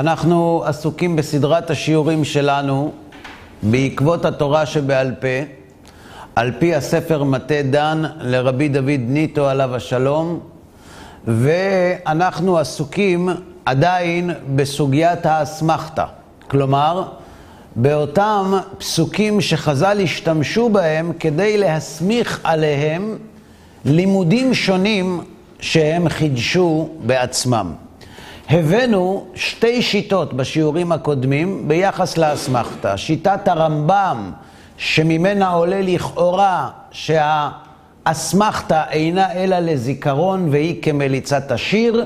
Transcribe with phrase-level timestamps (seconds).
[0.00, 2.92] אנחנו עסוקים בסדרת השיעורים שלנו
[3.62, 5.28] בעקבות התורה שבעל פה,
[6.36, 10.40] על פי הספר מטה דן לרבי דוד ניטו עליו השלום,
[11.26, 13.28] ואנחנו עסוקים
[13.64, 16.04] עדיין בסוגיית האסמכתה.
[16.48, 17.08] כלומר,
[17.76, 23.16] באותם פסוקים שחז"ל השתמשו בהם כדי להסמיך עליהם
[23.84, 25.20] לימודים שונים
[25.60, 27.89] שהם חידשו בעצמם.
[28.50, 32.96] הבאנו שתי שיטות בשיעורים הקודמים ביחס לאסמכתה.
[32.96, 34.30] שיטת הרמב"ם,
[34.76, 42.04] שממנה עולה לכאורה שהאסמכתה אינה אלא לזיכרון והיא כמליצת השיר,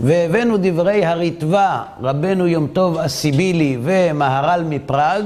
[0.00, 5.24] והבאנו דברי הריטב"א, רבנו יום טוב אסיבילי ומהר"ל מפראג,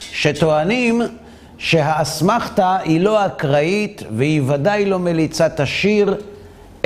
[0.00, 1.02] שטוענים
[1.58, 6.16] שהאסמכתה היא לא אקראית והיא ודאי לא מליצת השיר,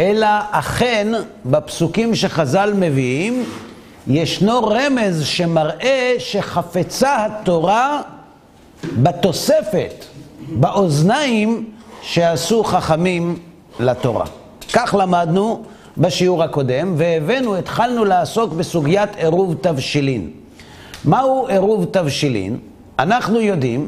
[0.03, 1.09] אלא אכן
[1.45, 3.45] בפסוקים שחז"ל מביאים,
[4.07, 8.03] ישנו רמז שמראה שחפצה התורה
[8.85, 10.05] בתוספת,
[10.49, 11.71] באוזניים
[12.03, 13.39] שעשו חכמים
[13.81, 14.25] לתורה.
[14.73, 15.63] כך למדנו
[15.99, 20.31] בשיעור הקודם, והבאנו, התחלנו לעסוק בסוגיית עירוב תבשילין.
[21.05, 22.59] מהו עירוב תבשילין?
[22.99, 23.87] אנחנו יודעים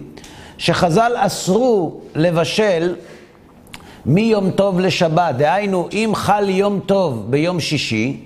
[0.58, 2.94] שחז"ל אסרו לבשל
[4.06, 8.20] מיום טוב לשבת, דהיינו, אם חל יום טוב ביום שישי,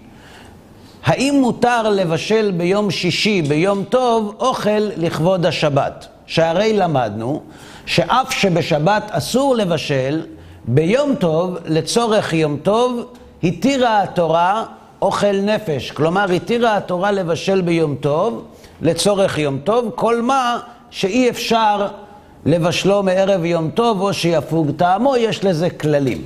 [1.04, 6.08] האם מותר לבשל ביום שישי, ביום טוב, אוכל לכבוד השבת?
[6.26, 7.42] שהרי למדנו
[7.86, 10.26] שאף שבשבת אסור לבשל,
[10.64, 13.04] ביום טוב, לצורך יום טוב,
[13.42, 14.64] התירה התורה
[15.02, 15.90] אוכל נפש.
[15.90, 18.44] כלומר, התירה התורה לבשל ביום טוב,
[18.82, 20.58] לצורך יום טוב, כל מה
[20.90, 21.88] שאי אפשר
[22.46, 26.22] לבשלו מערב יום טוב או שיפוג טעמו, יש לזה כללים.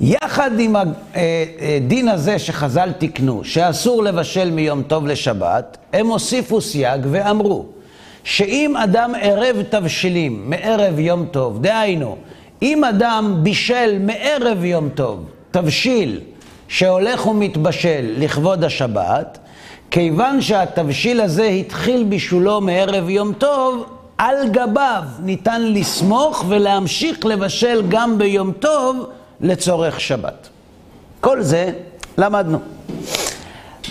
[0.00, 7.66] יחד עם הדין הזה שחז"ל תיקנו, שאסור לבשל מיום טוב לשבת, הם הוסיפו סייג ואמרו
[8.24, 12.16] שאם אדם ערב תבשילים מערב יום טוב, דהיינו,
[12.62, 16.20] אם אדם בישל מערב יום טוב תבשיל
[16.68, 19.38] שהולך ומתבשל לכבוד השבת,
[19.90, 23.86] כיוון שהתבשיל הזה התחיל בישולו מערב יום טוב,
[24.18, 29.10] על גביו ניתן לסמוך ולהמשיך לבשל גם ביום טוב
[29.40, 30.48] לצורך שבת.
[31.20, 31.72] כל זה
[32.18, 32.58] למדנו.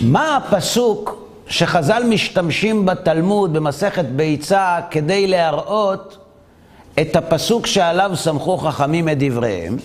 [0.02, 6.18] מה הפסוק שחז"ל משתמשים בתלמוד במסכת ביצה כדי להראות
[7.00, 9.76] את הפסוק שעליו סמכו חכמים את דבריהם?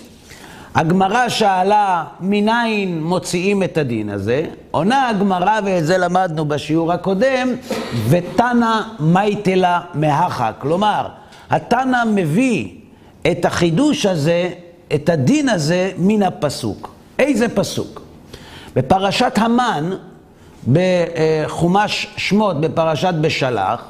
[0.76, 7.50] הגמרא שאלה מניין מוציאים את הדין הזה, עונה הגמרא, ואת זה למדנו בשיעור הקודם,
[8.10, 10.52] ותנא מייטלה מהכה.
[10.60, 11.08] כלומר,
[11.50, 12.68] התנא מביא
[13.32, 14.50] את החידוש הזה,
[14.96, 16.94] את הדין הזה, מן הפסוק.
[17.20, 18.02] איזה פסוק?
[18.76, 19.90] בפרשת המן,
[20.72, 23.84] בחומש שמות, בפרשת בשלח,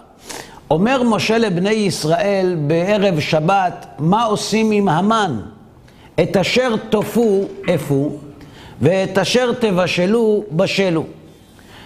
[0.71, 5.39] אומר משה לבני ישראל בערב שבת, מה עושים עם המן?
[6.21, 7.45] את אשר תופו
[7.75, 8.11] אפו,
[8.81, 11.03] ואת אשר תבשלו בשלו.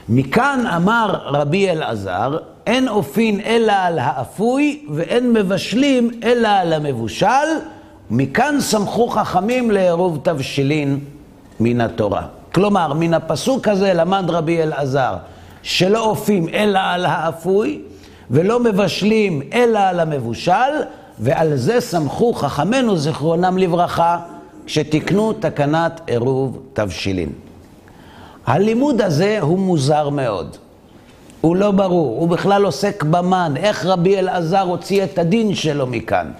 [0.09, 2.37] מכאן אמר רבי אלעזר,
[2.67, 7.47] אין אופין אלא על האפוי, ואין מבשלים אלא על המבושל,
[8.11, 10.99] מכאן סמכו חכמים לעירוב תבשילין
[11.59, 12.21] מן התורה.
[12.53, 15.15] כלומר, מן הפסוק הזה למד רבי אלעזר,
[15.63, 17.81] שלא אופים אלא על האפוי,
[18.31, 20.51] ולא מבשלים אלא על המבושל,
[21.19, 24.19] ועל זה סמכו חכמינו זיכרונם לברכה,
[24.65, 27.29] כשתיקנו תקנת עירוב תבשילין.
[28.45, 30.57] הלימוד הזה הוא מוזר מאוד.
[31.41, 36.31] הוא לא ברור, הוא בכלל עוסק במן, איך רבי אלעזר הוציא את הדין שלו מכאן.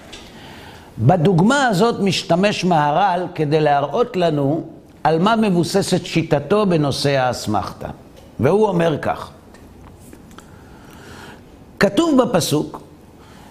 [1.00, 4.64] בדוגמה הזאת משתמש מהר"ל כדי להראות לנו
[5.04, 7.88] על מה מבוססת שיטתו בנושא האסמכתה.
[8.40, 9.30] והוא אומר כך:
[11.80, 12.82] כתוב בפסוק,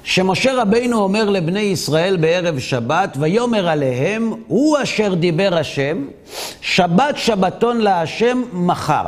[0.04, 6.04] שמשה רבינו אומר לבני ישראל בערב שבת, ויאמר עליהם, הוא אשר דיבר השם,
[6.60, 9.06] שבת שבתון להשם מחר.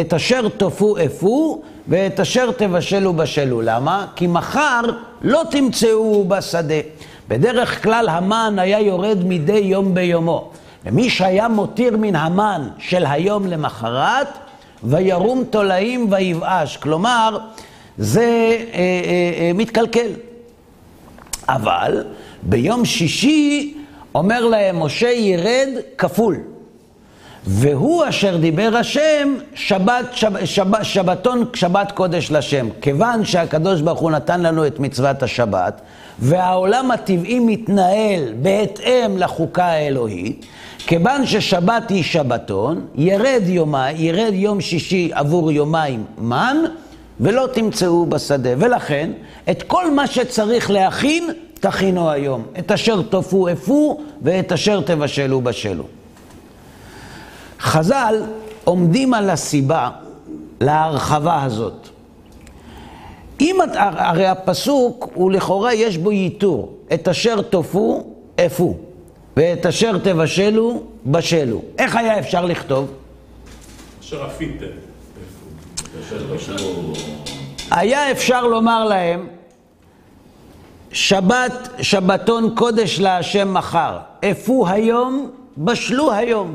[0.00, 3.60] את אשר תופו אפו, ואת אשר תבשלו בשלו.
[3.60, 4.06] למה?
[4.16, 4.80] כי מחר
[5.22, 6.80] לא תמצאו בשדה.
[7.28, 10.50] בדרך כלל המן היה יורד מדי יום ביומו.
[10.86, 14.28] ומי שהיה מותיר מן המן של היום למחרת,
[14.84, 16.76] וירום תולעים ויבאש.
[16.76, 17.38] כלומר,
[17.98, 18.80] זה אה, אה,
[19.40, 20.27] אה, מתקלקל.
[21.48, 22.04] אבל
[22.42, 23.74] ביום שישי
[24.14, 25.68] אומר להם, משה ירד
[25.98, 26.36] כפול.
[27.46, 32.68] והוא אשר דיבר השם, שבת, שב, שב, שבתון, שבת קודש לשם.
[32.80, 35.80] כיוון שהקדוש ברוך הוא נתן לנו את מצוות השבת,
[36.18, 40.46] והעולם הטבעי מתנהל בהתאם לחוקה האלוהית,
[40.78, 46.56] כיוון ששבת היא שבתון, ירד יומי, ירד יום שישי עבור יומיים מן,
[47.20, 48.50] ולא תמצאו בשדה.
[48.58, 49.10] ולכן,
[49.50, 51.30] את כל מה שצריך להכין,
[51.60, 52.46] תכינו היום.
[52.58, 55.84] את אשר תופו אפו, ואת אשר תבשלו בשלו.
[57.60, 58.22] חז"ל
[58.64, 59.90] עומדים על הסיבה
[60.60, 61.88] להרחבה הזאת.
[63.40, 68.04] אם, הרי הפסוק הוא לכאורה יש בו ייתור, את אשר תופו,
[68.46, 68.76] אפו,
[69.36, 71.62] ואת אשר תבשלו, בשלו.
[71.78, 72.88] איך היה אפשר לכתוב?
[74.00, 74.87] אשר אפיתם.
[77.70, 79.26] היה אפשר לומר להם,
[80.92, 83.98] שבת, שבתון קודש להשם מחר,
[84.30, 86.54] אפו היום, בשלו היום.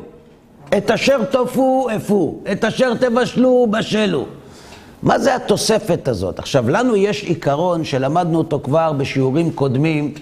[0.78, 4.26] את אשר תופו, אפו, את אשר תבשלו, בשלו.
[5.04, 6.40] מה זה התוספת הזאת?
[6.40, 10.14] עכשיו, לנו יש עיקרון שלמדנו אותו כבר בשיעורים קודמים,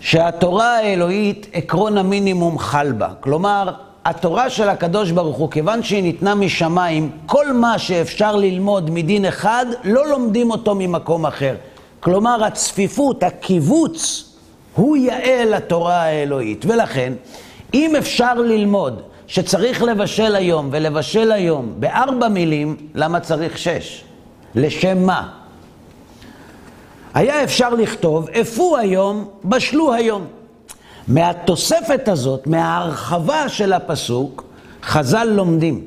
[0.00, 3.08] שהתורה האלוהית, עקרון המינימום חל בה.
[3.20, 3.72] כלומר,
[4.08, 9.66] התורה של הקדוש ברוך הוא, כיוון שהיא ניתנה משמיים, כל מה שאפשר ללמוד מדין אחד,
[9.84, 11.54] לא לומדים אותו ממקום אחר.
[12.00, 14.24] כלומר, הצפיפות, הקיבוץ,
[14.74, 16.64] הוא יאה לתורה האלוהית.
[16.68, 17.12] ולכן,
[17.74, 24.04] אם אפשר ללמוד שצריך לבשל היום ולבשל היום בארבע מילים, למה צריך שש?
[24.54, 25.28] לשם מה?
[27.14, 30.26] היה אפשר לכתוב, אפו היום, בשלו היום.
[31.08, 34.44] מהתוספת הזאת, מההרחבה של הפסוק,
[34.82, 35.84] חז"ל לומדים.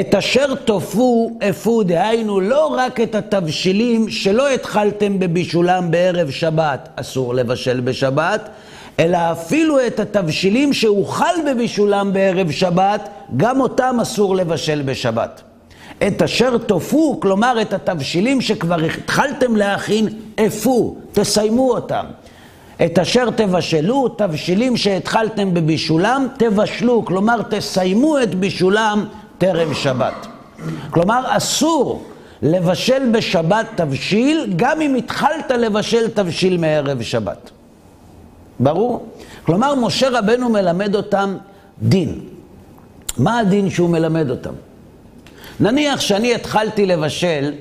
[0.00, 7.34] את אשר תופו אפו, דהיינו לא רק את התבשילים שלא התחלתם בבישולם בערב שבת, אסור
[7.34, 8.48] לבשל בשבת,
[9.00, 15.42] אלא אפילו את התבשילים שהוחל בבישולם בערב שבת, גם אותם אסור לבשל בשבת.
[16.06, 20.08] את אשר תופו, כלומר את התבשילים שכבר התחלתם להכין,
[20.46, 22.04] אפו, תסיימו אותם.
[22.84, 29.04] את אשר תבשלו, תבשילים שהתחלתם בבישולם, תבשלו, כלומר תסיימו את בישולם
[29.38, 30.26] טרם שבת.
[30.90, 32.04] כלומר, אסור
[32.42, 37.50] לבשל בשבת תבשיל, גם אם התחלת לבשל תבשיל מערב שבת.
[38.60, 39.06] ברור?
[39.44, 41.36] כלומר, משה רבנו מלמד אותם
[41.82, 42.20] דין.
[43.18, 44.52] מה הדין שהוא מלמד אותם?
[45.60, 47.52] נניח שאני התחלתי לבשל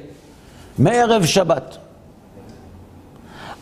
[0.80, 1.78] מערב שבת.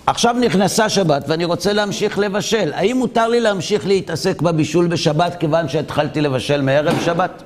[0.05, 2.71] עכשיו נכנסה שבת ואני רוצה להמשיך לבשל.
[2.73, 7.43] האם מותר לי להמשיך להתעסק בבישול בשבת כיוון שהתחלתי לבשל מערב שבת?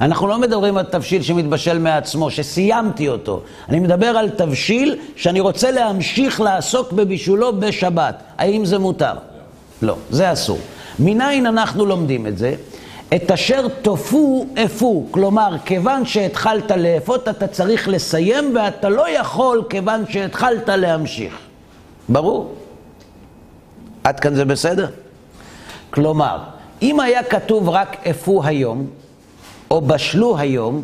[0.00, 3.42] אנחנו לא מדברים על תבשיל שמתבשל מעצמו, שסיימתי אותו.
[3.68, 8.22] אני מדבר על תבשיל שאני רוצה להמשיך לעסוק בבישולו בשבת.
[8.38, 9.12] האם זה מותר?
[9.82, 10.58] לא, זה אסור.
[10.98, 12.54] מניין אנחנו לומדים את זה?
[13.14, 15.06] את אשר תופו, אפו.
[15.10, 21.49] כלומר, כיוון שהתחלת לאפות, אתה צריך לסיים, ואתה לא יכול כיוון שהתחלת להמשיך.
[22.10, 22.54] ברור?
[24.04, 24.88] עד כאן זה בסדר?
[25.90, 26.38] כלומר,
[26.82, 28.86] אם היה כתוב רק אפו היום,
[29.70, 30.82] או בשלו היום,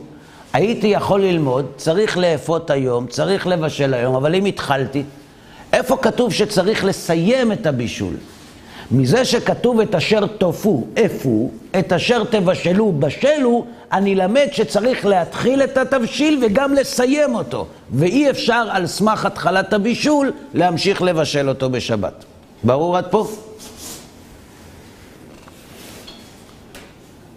[0.53, 5.03] הייתי יכול ללמוד, צריך לאפות היום, צריך לבשל היום, אבל אם התחלתי,
[5.73, 8.15] איפה כתוב שצריך לסיים את הבישול?
[8.91, 15.77] מזה שכתוב את אשר תופו, אפו, את אשר תבשלו, בשלו, אני למד שצריך להתחיל את
[15.77, 17.67] התבשיל וגם לסיים אותו.
[17.91, 22.25] ואי אפשר על סמך התחלת הבישול להמשיך לבשל אותו בשבת.
[22.65, 23.29] ברור עד פה?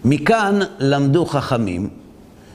[0.04, 1.88] מכאן למדו חכמים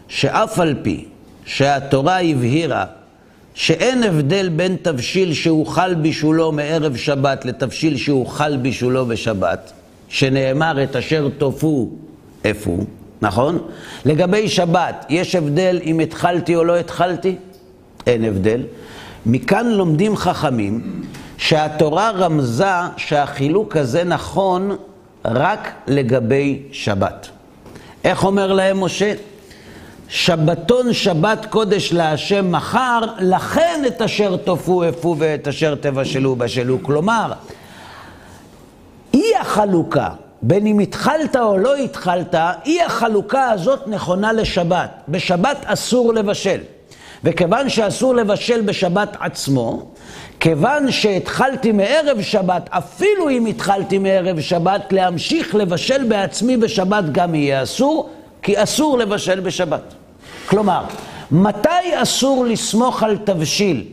[0.07, 1.05] שאף על פי
[1.45, 2.85] שהתורה הבהירה
[3.55, 9.71] שאין הבדל בין תבשיל שהוחל בישולו מערב שבת לתבשיל שהוחל בישולו בשבת,
[10.09, 11.89] שנאמר את אשר תופו
[12.43, 12.77] איפה
[13.21, 13.59] נכון?
[14.05, 17.35] לגבי שבת, יש הבדל אם התחלתי או לא התחלתי?
[18.07, 18.61] אין הבדל.
[19.25, 21.03] מכאן לומדים חכמים
[21.37, 22.65] שהתורה רמזה
[22.97, 24.75] שהחילוק הזה נכון
[25.25, 27.27] רק לגבי שבת.
[28.03, 29.13] איך אומר להם משה?
[30.09, 36.83] שבתון שבת קודש להשם מחר, לכן את אשר תופו אפו ואת אשר תבשלו בשלו.
[36.83, 37.33] כלומר,
[39.13, 40.09] אי החלוקה,
[40.41, 42.35] בין אם התחלת או לא התחלת,
[42.65, 44.89] אי החלוקה הזאת נכונה לשבת.
[45.09, 46.59] בשבת אסור לבשל.
[47.23, 49.85] וכיוון שאסור לבשל בשבת עצמו,
[50.39, 57.63] כיוון שהתחלתי מערב שבת, אפילו אם התחלתי מערב שבת, להמשיך לבשל בעצמי בשבת גם יהיה
[57.63, 58.09] אסור,
[58.45, 59.93] כי אסור לבשל בשבת.
[60.45, 60.83] כלומר,
[61.31, 63.83] מתי אסור לסמוך על תבשיל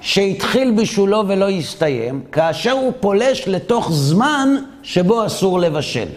[0.00, 2.22] שהתחיל בישולו ולא הסתיים?
[2.32, 4.48] כאשר הוא פולש לתוך זמן
[4.82, 6.08] שבו אסור לבשל.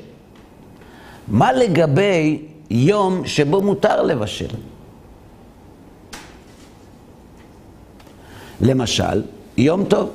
[1.27, 4.53] מה לגבי יום שבו מותר לבשל?
[8.62, 9.22] למשל,
[9.58, 10.10] יום טוב.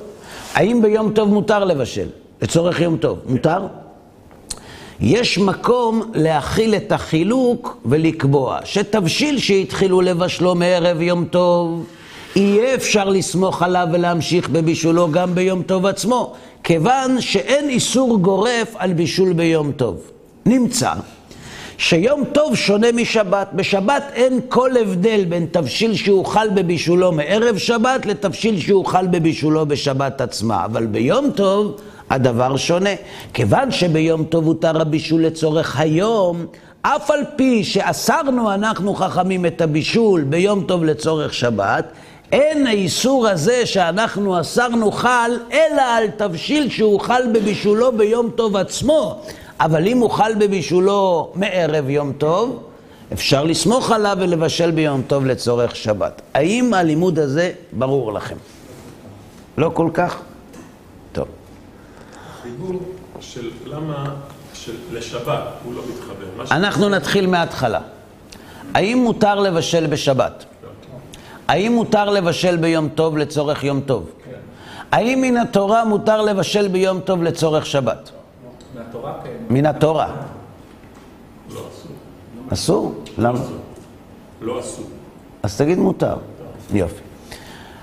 [0.53, 2.07] האם ביום טוב מותר לבשל?
[2.41, 3.19] לצורך יום טוב.
[3.25, 3.67] מותר?
[5.01, 11.85] יש מקום להכיל את החילוק ולקבוע שתבשיל שהתחילו לבשלו מערב יום טוב,
[12.35, 18.93] יהיה אפשר לסמוך עליו ולהמשיך בבישולו גם ביום טוב עצמו, כיוון שאין איסור גורף על
[18.93, 20.11] בישול ביום טוב.
[20.45, 20.93] נמצא
[21.77, 23.47] שיום טוב שונה משבת.
[23.53, 30.65] בשבת אין כל הבדל בין תבשיל שהוכל בבישולו מערב שבת לתבשיל שהוכל בבישולו בשבת עצמה.
[30.65, 31.75] אבל ביום טוב
[32.09, 32.89] הדבר שונה.
[33.33, 36.45] כיוון שביום טוב הותר הבישול לצורך היום,
[36.81, 41.85] אף על פי שאסרנו אנחנו חכמים את הבישול ביום טוב לצורך שבת,
[42.31, 49.21] אין האיסור הזה שאנחנו אסרנו חל, אלא על תבשיל שהוחל בבישולו ביום טוב עצמו.
[49.59, 52.63] אבל אם הוחל בבישולו מערב יום טוב,
[53.13, 56.21] אפשר לסמוך עליו ולבשל ביום טוב לצורך שבת.
[56.33, 58.35] האם הלימוד הזה ברור לכם?
[59.57, 60.19] לא כל כך?
[62.49, 62.81] החיבור
[63.19, 64.15] של למה,
[64.53, 66.55] של לשבת, הוא לא מתחבר.
[66.55, 67.79] אנחנו נתחיל מההתחלה.
[68.73, 70.45] האם מותר לבשל בשבת?
[71.47, 74.09] האם מותר לבשל ביום טוב לצורך יום טוב?
[74.25, 74.31] כן.
[74.91, 78.11] האם מן התורה מותר לבשל ביום טוב לצורך שבת?
[78.75, 79.53] מהתורה כן.
[79.53, 80.15] מן התורה.
[81.53, 81.91] לא אסור.
[82.53, 83.03] אסור?
[83.17, 83.39] למה?
[84.41, 84.85] לא אסור.
[85.43, 86.15] אז תגיד מותר.
[86.73, 87.01] יופי.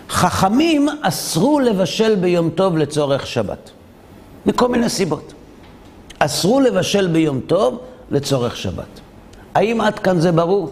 [0.08, 3.70] חכמים אסרו לבשל ביום טוב לצורך שבת.
[4.46, 5.32] מכל מיני סיבות.
[6.18, 7.78] אסרו לבשל ביום טוב
[8.10, 9.00] לצורך שבת.
[9.54, 10.70] האם עד כאן זה ברור?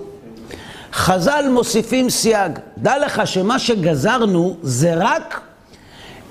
[0.93, 2.53] חז"ל מוסיפים סייג.
[2.79, 5.41] דע לך שמה שגזרנו זה רק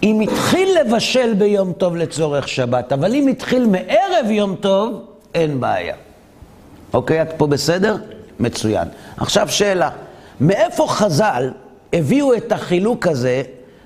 [0.03, 5.95] אם התחיל לבשל ביום טוב לצורך שבת, אבל אם התחיל מערב יום טוב, אין בעיה.
[6.93, 7.97] אוקיי, את פה בסדר?
[8.39, 8.87] מצוין.
[9.17, 9.89] עכשיו שאלה,
[10.41, 11.51] מאיפה חז"ל
[11.93, 13.43] הביאו את החילוק הזה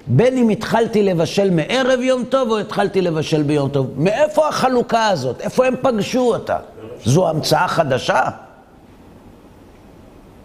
[0.08, 3.88] בין אם התחלתי לבשל מערב יום טוב או התחלתי לבשל ביום טוב?
[3.98, 5.42] מאיפה החלוקה הזאת?
[5.42, 6.58] איפה הם פגשו אותה?
[7.06, 8.22] זו המצאה חדשה?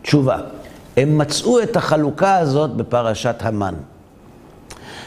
[0.03, 0.37] תשובה,
[0.97, 3.75] הם מצאו את החלוקה הזאת בפרשת המן.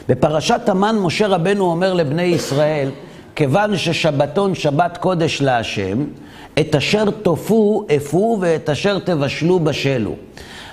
[0.09, 2.89] בפרשת המן משה רבנו אומר לבני ישראל,
[3.35, 6.05] כיוון ששבתון שבת קודש להשם,
[6.59, 10.15] את אשר תופו אפו ואת אשר תבשלו בשלו.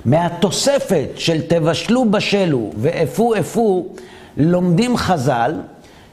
[0.05, 3.87] מהתוספת של תבשלו בשלו ואפו אפו,
[4.37, 5.55] לומדים חז"ל,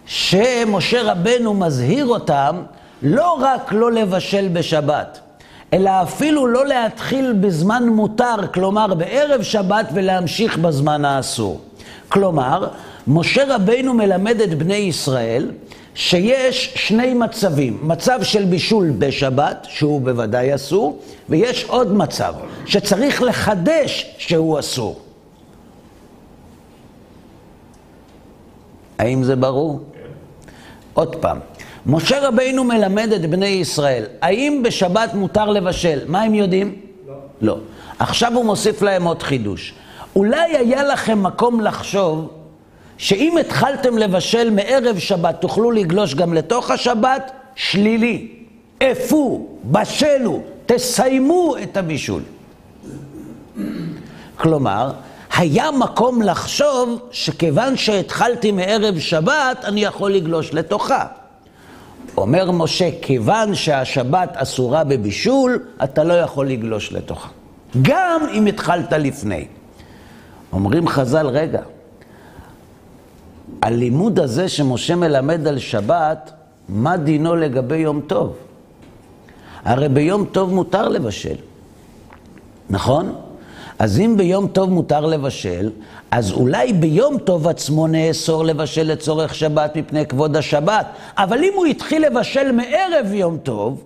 [0.05, 2.55] שמשה רבנו מזהיר אותם
[3.01, 5.19] לא רק לא לבשל בשבת,
[5.73, 11.61] אלא אפילו לא להתחיל בזמן מותר, כלומר בערב שבת ולהמשיך בזמן האסור.
[12.09, 12.67] כלומר,
[13.07, 15.51] משה רבינו מלמד את בני ישראל
[15.99, 22.33] שיש שני מצבים, מצב של בישול בשבת, שהוא בוודאי אסור, ויש עוד מצב,
[22.65, 24.99] שצריך לחדש שהוא אסור.
[28.99, 29.79] האם זה ברור?
[29.93, 29.99] כן.
[30.93, 31.39] עוד פעם,
[31.85, 35.99] משה רבינו מלמד את בני ישראל, האם בשבת מותר לבשל?
[36.07, 36.75] מה הם יודעים?
[37.07, 37.13] לא.
[37.41, 37.57] לא.
[37.99, 39.73] עכשיו הוא מוסיף להם עוד חידוש.
[40.15, 42.38] אולי היה לכם מקום לחשוב
[42.99, 47.31] שאם התחלתם לבשל מערב שבת, תוכלו לגלוש גם לתוך השבת?
[47.55, 48.27] שלילי.
[48.83, 52.21] אפו, בשלו, תסיימו את הבישול.
[54.37, 54.91] כלומר,
[55.37, 61.05] היה מקום לחשוב שכיוון שהתחלתי מערב שבת, אני יכול לגלוש לתוכה.
[62.17, 67.29] אומר משה, כיוון שהשבת אסורה בבישול, אתה לא יכול לגלוש לתוכה.
[67.81, 69.47] גם אם התחלת לפני.
[70.53, 71.61] אומרים חז"ל, רגע,
[73.61, 76.31] הלימוד הזה שמשה מלמד על שבת,
[76.69, 78.35] מה דינו לגבי יום טוב?
[79.65, 81.35] הרי ביום טוב מותר לבשל,
[82.69, 83.15] נכון?
[83.79, 85.69] אז אם ביום טוב מותר לבשל,
[86.11, 90.85] אז אולי ביום טוב עצמו נאסור לבשל לצורך שבת מפני כבוד השבת.
[91.17, 93.83] אבל אם הוא התחיל לבשל מערב יום טוב,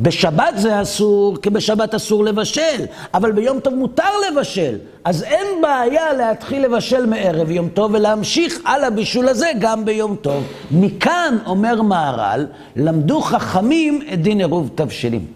[0.00, 4.78] בשבת זה אסור, כי בשבת אסור לבשל, אבל ביום טוב מותר לבשל.
[5.04, 10.44] אז אין בעיה להתחיל לבשל מערב יום טוב ולהמשיך על הבישול הזה גם ביום טוב.
[10.70, 15.26] מכאן, אומר מהר"ל, למדו חכמים את דין עירוב תבשילים.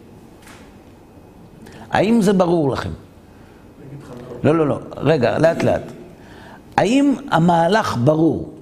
[1.90, 2.90] האם זה ברור לכם?
[4.44, 4.78] לא, לא, לא.
[4.96, 5.82] רגע, לאט לאט.
[6.76, 8.54] האם המהלך ברור?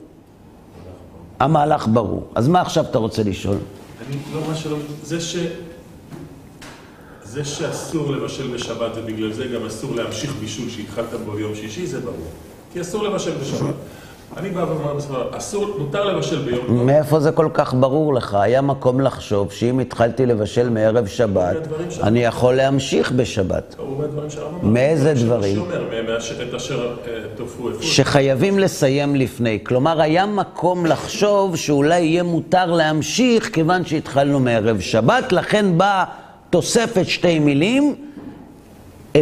[1.41, 2.23] המהלך ברור.
[2.35, 3.57] אז מה עכשיו אתה רוצה לשאול?
[4.09, 4.77] אני לא, מה שלא...
[5.03, 5.37] זה ש...
[7.33, 12.01] זה שאסור לבשל בשבת ובגלל זה גם אסור להמשיך בישול שהתחלת בו ביום שישי, זה
[12.01, 12.27] ברור.
[12.73, 13.75] כי אסור לבשל בשבת.
[14.37, 16.87] אני בא ואומר בסופו אסור, מותר לבשל ביום.
[16.87, 18.35] מאיפה זה כל כך ברור לך?
[18.35, 21.57] היה מקום לחשוב שאם התחלתי לבשל מערב שבת.
[22.03, 23.77] אני יכול להמשיך בשבת.
[24.63, 25.63] מאיזה דברים?
[25.63, 26.17] אה.
[27.81, 29.59] שחייבים לסיים לפני.
[29.65, 36.05] כלומר, היה מקום לחשוב שאולי יהיה מותר להמשיך כיוון שהתחלנו מערב שבת, לכן באה
[36.53, 37.95] תוספת שתי מילים,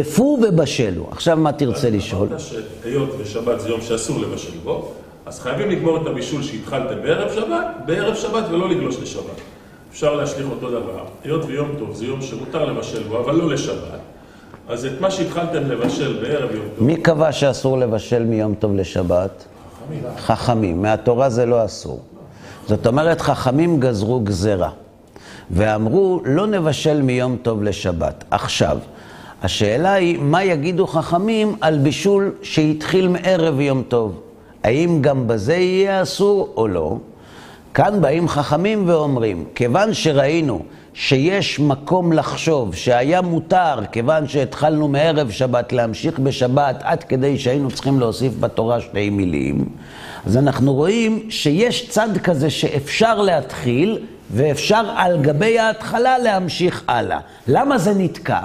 [0.01, 1.07] אפו ובשלו.
[1.11, 2.27] עכשיו מה תרצה לשאול?
[2.27, 4.91] אמרת שהיות ושבת זה יום שאסור לבשל בו,
[5.25, 9.41] אז חייבים לגמור את הבישול שהתחלתם בערב שבת, בערב שבת ולא לגלוש לשבת.
[9.91, 11.03] אפשר להשליך אותו דבר.
[11.23, 13.99] היות ויום טוב זה יום שמותר לבשל בו, אבל לא לשבת,
[14.69, 19.45] אז את מה שהתחלתם לבשל בערב יום טוב, מי קבע שאסור לבשל מיום טוב לשבת?
[20.17, 20.81] חכמים.
[20.81, 21.99] מהתורה זה לא אסור.
[22.67, 24.69] זאת אומרת, חכמים גזרו גזרה,
[25.53, 28.23] ואמרו, לא נבשל מיום טוב לשבת.
[28.31, 28.77] עכשיו,
[29.43, 34.21] השאלה היא, מה יגידו חכמים על בישול שהתחיל מערב יום טוב?
[34.63, 36.97] האם גם בזה יהיה אסור או לא?
[37.73, 40.61] כאן באים חכמים ואומרים, כיוון שראינו
[40.93, 47.99] שיש מקום לחשוב שהיה מותר, כיוון שהתחלנו מערב שבת להמשיך בשבת עד כדי שהיינו צריכים
[47.99, 49.65] להוסיף בתורה שתי מילים,
[50.25, 53.99] אז אנחנו רואים שיש צד כזה שאפשר להתחיל
[54.33, 57.19] ואפשר על גבי ההתחלה להמשיך הלאה.
[57.47, 58.39] למה זה נתקע?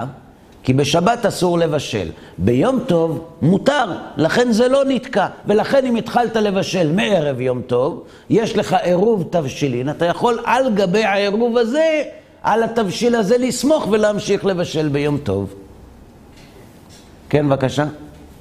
[0.63, 2.09] כי בשבת אסור לבשל.
[2.37, 3.85] ביום טוב מותר,
[4.17, 5.27] לכן זה לא נתקע.
[5.45, 11.03] ולכן אם התחלת לבשל מערב יום טוב, יש לך עירוב תבשילין, אתה יכול על גבי
[11.03, 12.03] העירוב הזה,
[12.43, 15.53] על התבשיל הזה לסמוך ולהמשיך לבשל ביום טוב.
[17.29, 17.85] כן, בבקשה.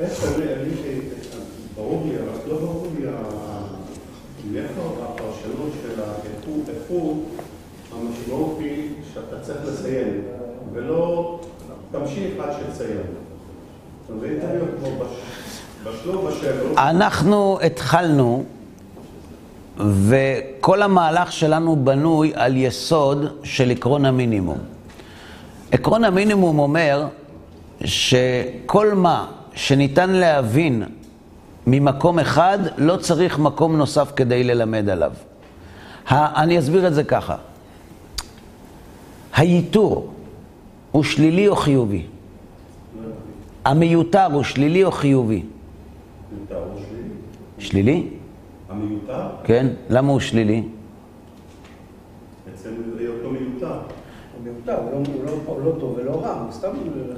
[0.01, 0.71] בעצם אני, אני,
[1.77, 3.13] ברור לי, אבל לא ברור לי ה-
[4.53, 7.17] מאיפה הפרשנות של האיכות, איכות,
[7.93, 10.21] המשמעות היא שאתה צריך לסיים,
[10.73, 11.41] ולא
[11.93, 13.01] תמשיך עד שתסיים.
[14.07, 14.31] אתה מבין?
[14.41, 14.76] צריך להיות כמו בש- בשלו בשלו.
[16.79, 18.45] אנחנו התחלנו,
[19.79, 24.59] וכל המהלך שלנו בנוי על יסוד של עקרון המינימום.
[25.73, 27.07] עקרון המינימום אומר
[27.85, 30.83] שכל מה שניתן להבין
[31.67, 35.13] ממקום אחד, לא צריך מקום נוסף כדי ללמד עליו.
[36.11, 37.37] אני אסביר את זה ככה.
[39.35, 40.13] הייתור
[40.93, 42.07] הוא שלילי או חיובי?
[43.67, 45.43] המיותר הוא שלילי או חיובי?
[46.33, 47.09] מיותר או שלילי?
[47.59, 48.07] שלילי?
[48.71, 49.27] המיותר?
[49.45, 49.67] כן.
[49.91, 50.63] למה הוא שלילי?
[52.55, 53.67] אצלנו היותו מיותר.
[53.73, 56.69] הוא מיותר, הוא לא- הוא לא- הוא לא טוב ולא רע, הוא סתם...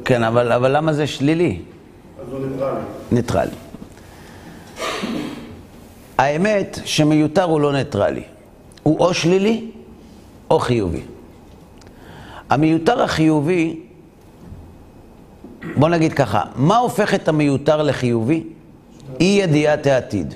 [0.04, 1.60] כן, אבל, אבל למה זה שלילי?
[2.20, 2.80] אז הוא ניטרלי.
[3.12, 3.50] ניטרלי.
[6.18, 8.22] האמת שמיותר הוא לא ניטרלי.
[8.82, 9.70] הוא או שלילי
[10.50, 11.00] או חיובי.
[12.50, 13.80] המיותר החיובי,
[15.76, 18.44] בוא נגיד ככה, מה הופך את המיותר לחיובי?
[19.20, 20.34] אי ידיעת העתיד.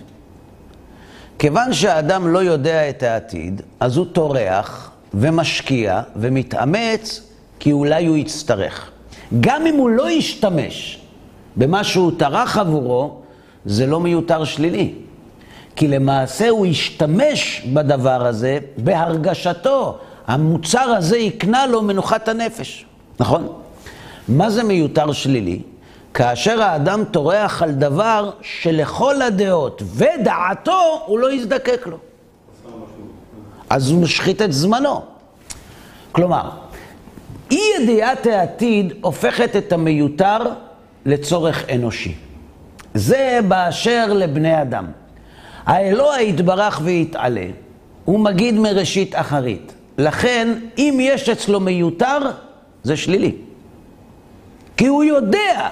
[1.39, 7.21] כיוון שהאדם לא יודע את העתיד, אז הוא טורח ומשקיע ומתאמץ
[7.61, 8.91] כי אולי הוא יצטרך.
[9.41, 10.99] גם אם הוא לא ישתמש
[11.57, 13.17] במה שהוא טרח עבורו,
[13.65, 14.95] זה לא מיותר שלילי.
[15.77, 19.99] כי למעשה הוא ישתמש בדבר הזה בהרגשתו.
[20.27, 22.87] המוצר הזה יקנה לו מנוחת הנפש,
[23.21, 23.53] נכון?
[24.29, 25.63] מה זה מיותר שלילי?
[26.15, 31.97] כאשר האדם טורח על דבר שלכל הדעות ודעתו הוא לא יזדקק לו.
[33.71, 35.03] אז הוא משחית את זמנו.
[36.13, 36.51] כלומר,
[37.51, 40.39] אי ידיעת העתיד הופכת את המיותר
[41.07, 42.15] לצורך אנושי.
[42.95, 44.87] זה באשר לבני אדם.
[45.67, 47.47] האלוה יתברך ויתעלה,
[48.05, 49.73] הוא מגיד מראשית אחרית.
[49.99, 52.19] לכן, אם יש אצלו מיותר,
[52.83, 53.35] זה שלילי.
[54.77, 55.69] כי הוא יודע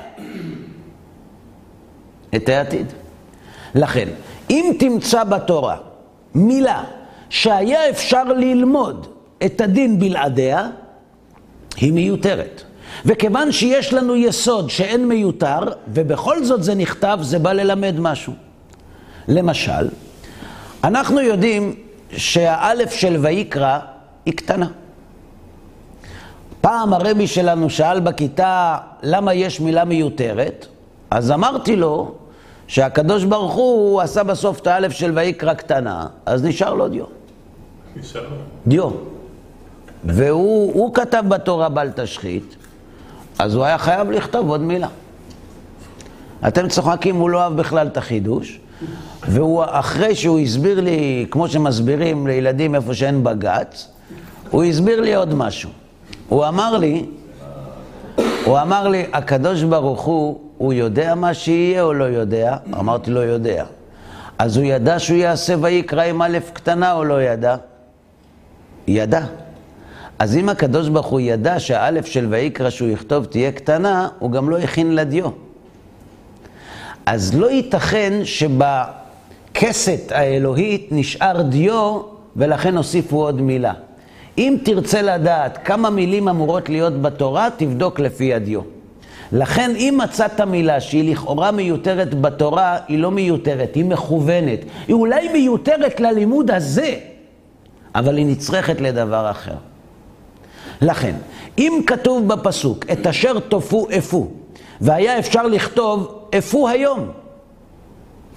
[2.37, 2.87] את העתיד.
[3.75, 4.09] לכן,
[4.51, 5.77] אם תמצא בתורה
[6.35, 6.85] מילה
[7.31, 9.07] שהיה אפשר ללמוד
[9.47, 10.69] את הדין בלעדיה,
[11.77, 12.63] היא מיותרת.
[13.05, 15.59] וכיוון שיש לנו יסוד שאין מיותר,
[15.89, 18.33] ובכל זאת זה נכתב, זה בא ללמד משהו.
[19.29, 19.89] למשל,
[20.85, 21.75] אנחנו יודעים
[22.17, 23.79] שהאלף של ויקרא
[24.27, 24.67] היא קטנה.
[26.61, 30.67] פעם הרבי שלנו שאל בכיתה למה יש מילה מיותרת,
[31.11, 32.15] אז אמרתי לו
[32.67, 37.05] שהקדוש ברוך הוא עשה בסוף את האלף של ויקרא קטנה, אז נשאר לו דיו.
[37.97, 38.25] נשאר.
[38.67, 38.91] דיו.
[40.05, 42.57] והוא הוא כתב בתורה בל תשחית,
[43.39, 44.89] אז הוא היה חייב לכתוב עוד מילה.
[46.49, 48.61] אתם צוחקים, הוא לא אהב בכלל את החידוש,
[49.29, 53.89] והוא, אחרי שהוא הסביר לי, כמו שמסבירים לילדים איפה שאין בג"ץ,
[54.51, 55.71] הוא הסביר לי עוד משהו.
[56.31, 57.05] הוא אמר לי,
[58.45, 62.57] הוא אמר לי, הקדוש ברוך הוא, הוא יודע מה שיהיה או לא יודע?
[62.79, 63.65] אמרתי לו, יודע.
[64.39, 67.57] אז הוא ידע שהוא יעשה ויקרא עם א' קטנה או לא ידע?
[68.87, 69.25] ידע.
[70.19, 74.51] אז אם הקדוש ברוך הוא ידע שהאלף של ויקרא שהוא יכתוב תהיה קטנה, הוא גם
[74.51, 75.29] לא הכין לדיו.
[77.07, 82.01] אז לא ייתכן שבכסת האלוהית נשאר דיו
[82.37, 83.73] ולכן הוסיפו עוד מילה.
[84.41, 88.61] אם תרצה לדעת כמה מילים אמורות להיות בתורה, תבדוק לפי הדיו.
[89.33, 94.59] לכן אם מצאת מילה שהיא לכאורה מיותרת בתורה, היא לא מיותרת, היא מכוונת.
[94.89, 96.95] היא אולי מיותרת ללימוד הזה,
[97.95, 99.55] אבל היא נצרכת לדבר אחר.
[100.83, 101.15] לכן,
[101.59, 104.29] אם כתוב בפסוק, את אשר תופו אפו,
[104.81, 107.09] והיה אפשר לכתוב אפו היום,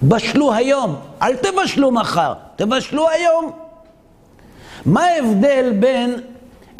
[0.02, 3.63] בשלו היום, אל תבשלו מחר, תבשלו היום.
[4.86, 6.14] מה ההבדל בין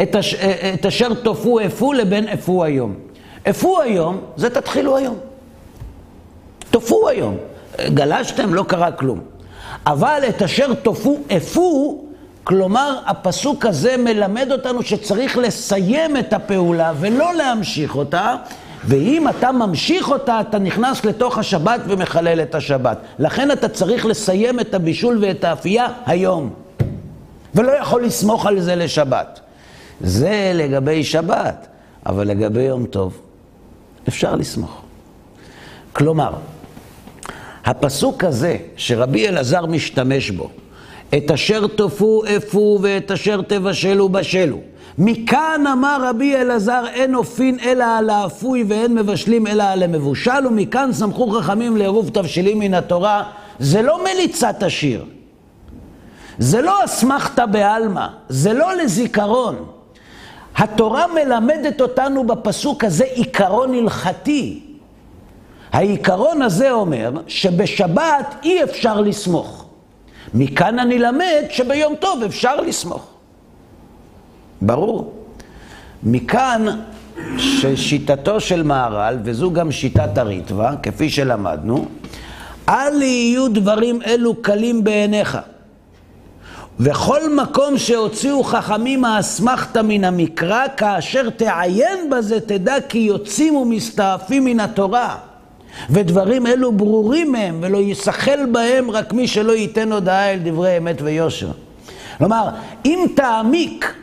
[0.02, 0.34] את, אש,
[0.74, 2.94] את אשר תופו אפו לבין אפו היום?
[3.50, 5.16] אפו היום זה תתחילו היום.
[6.70, 7.36] תופו היום.
[7.80, 9.20] גלשתם, לא קרה כלום.
[9.86, 12.00] אבל את אשר תופו אפו,
[12.44, 18.36] כלומר, הפסוק הזה מלמד אותנו שצריך לסיים את הפעולה ולא להמשיך אותה,
[18.84, 22.98] ואם אתה ממשיך אותה, אתה נכנס לתוך השבת ומחלל את השבת.
[23.18, 26.63] לכן אתה צריך לסיים את הבישול ואת האפייה היום.
[27.54, 29.40] ולא יכול לסמוך על זה לשבת.
[30.00, 31.66] זה לגבי שבת,
[32.06, 33.18] אבל לגבי יום טוב,
[34.08, 34.82] אפשר לסמוך.
[35.92, 36.32] כלומר,
[37.64, 40.50] הפסוק הזה שרבי אלעזר משתמש בו,
[41.16, 44.58] את אשר תופו אפו ואת אשר תבשלו בשלו.
[44.98, 50.92] מכאן אמר רבי אלעזר, אין אופין אלא על האפוי ואין מבשלים אלא על המבושל, ומכאן
[50.92, 53.22] סמכו חכמים לעירוב תבשילים מן התורה.
[53.58, 55.04] זה לא מליצת השיר,
[56.38, 59.66] זה לא אסמכתא בעלמא, זה לא לזיכרון.
[60.56, 64.60] התורה מלמדת אותנו בפסוק הזה עיקרון הלכתי.
[65.72, 69.64] העיקרון הזה אומר שבשבת אי אפשר לסמוך.
[70.34, 73.06] מכאן אני למד שביום טוב אפשר לסמוך.
[74.62, 75.12] ברור.
[76.02, 76.66] מכאן
[77.38, 81.84] ששיטתו של מהר"ל, וזו גם שיטת הריטב"א, כפי שלמדנו,
[82.68, 85.38] אל יהיו דברים אלו קלים בעיניך.
[86.80, 94.60] וכל מקום שהוציאו חכמים האסמכתא מן המקרא, כאשר תעיין בזה תדע כי יוצאים ומסתעפים מן
[94.60, 95.16] התורה.
[95.90, 101.02] ודברים אלו ברורים מהם, ולא יסחל בהם רק מי שלא ייתן הודעה אל דברי אמת
[101.02, 101.50] ויושר.
[102.18, 102.48] כלומר,
[102.84, 103.94] אם תעמיק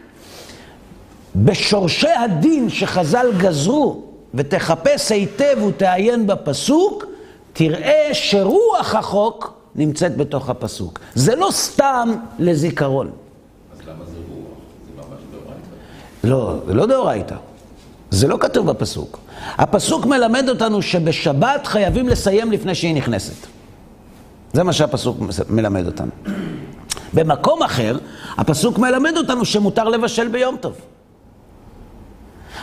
[1.35, 4.01] בשורשי הדין שחז"ל גזרו,
[4.33, 7.05] ותחפש היטב ותעיין בפסוק,
[7.53, 10.99] תראה שרוח החוק נמצאת בתוך הפסוק.
[11.15, 13.11] זה לא סתם לזיכרון.
[13.73, 14.47] אז למה זה רוח?
[14.85, 15.67] זה ממש דאורייתא.
[16.23, 17.35] לא, זה לא דאורייתא.
[18.11, 19.19] זה לא כתוב בפסוק.
[19.57, 23.47] הפסוק מלמד אותנו שבשבת חייבים לסיים לפני שהיא נכנסת.
[24.53, 25.17] זה מה שהפסוק
[25.49, 26.11] מלמד אותנו.
[27.13, 27.97] במקום אחר,
[28.37, 30.73] הפסוק מלמד אותנו שמותר לבשל ביום טוב.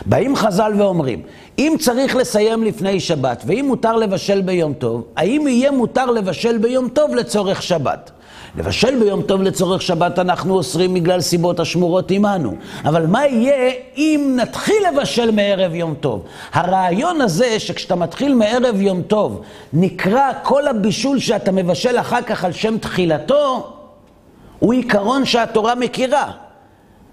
[0.05, 1.21] באים חז"ל ואומרים,
[1.59, 6.89] אם צריך לסיים לפני שבת, ואם מותר לבשל ביום טוב, האם יהיה מותר לבשל ביום
[6.89, 8.11] טוב לצורך שבת?
[8.57, 12.55] לבשל ביום טוב לצורך שבת אנחנו אוסרים בגלל סיבות השמורות עמנו.
[12.85, 16.23] אבל מה יהיה אם נתחיל לבשל מערב יום טוב?
[16.53, 19.41] הרעיון הזה שכשאתה מתחיל מערב יום טוב,
[19.73, 23.73] נקרא כל הבישול שאתה מבשל אחר כך על שם תחילתו,
[24.59, 26.31] הוא עיקרון שהתורה מכירה.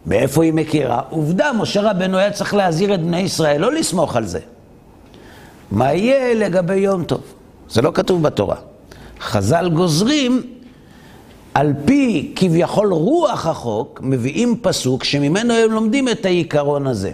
[0.06, 1.02] מאיפה היא מכירה?
[1.10, 4.40] עובדה, משה רבנו היה צריך להזהיר את בני ישראל, לא לסמוך על זה.
[5.70, 7.20] מה יהיה לגבי יום טוב?
[7.68, 8.56] זה לא כתוב בתורה.
[9.20, 10.42] חז"ל גוזרים,
[11.54, 17.12] על פי כביכול רוח החוק, מביאים פסוק שממנו הם לומדים את העיקרון הזה.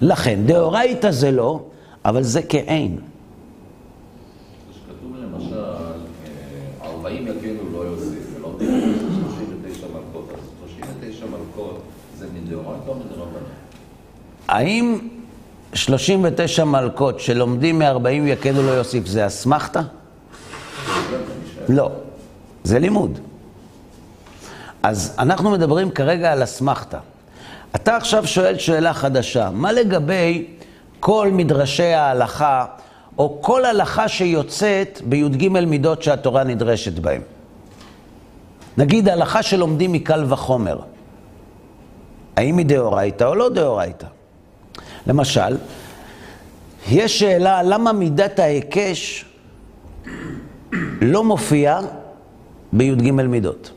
[0.00, 1.60] לכן, דאורייתא זה לא,
[2.04, 2.98] אבל זה כעין.
[4.88, 5.54] כתוב למשל,
[6.82, 10.28] אה, 40 יקנו לא יוסיף, ולא תקראו 39 מלכות.
[10.34, 11.82] אז 39 מלכות
[12.18, 13.44] זה מדאורייתא או מדרבנן?
[14.48, 14.98] האם
[15.74, 19.80] 39 מלכות שלומדים מ-40 יקנו לא יוסיף, זה אסמכתא?
[21.68, 21.90] לא,
[22.64, 23.18] זה לימוד.
[24.82, 26.98] אז אנחנו מדברים כרגע על אסמכתא.
[27.76, 30.46] אתה עכשיו שואל שאלה חדשה, מה לגבי
[31.00, 32.64] כל מדרשי ההלכה,
[33.18, 37.20] או כל הלכה שיוצאת בי"ג מידות שהתורה נדרשת בהן?
[38.78, 40.78] נגיד הלכה שלומדים מקל וחומר.
[42.36, 44.06] האם היא דאורייתא או לא דאורייתא?
[45.06, 45.56] למשל,
[46.90, 49.24] יש שאלה למה מידת ההיקש
[51.00, 51.80] לא מופיעה
[52.72, 53.70] בי"ג מידות.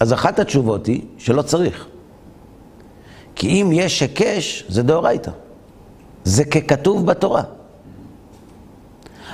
[0.00, 1.86] אז אחת התשובות היא שלא צריך.
[3.34, 5.30] כי אם יש היקש, זה דאורייתא.
[6.24, 7.42] זה ככתוב בתורה.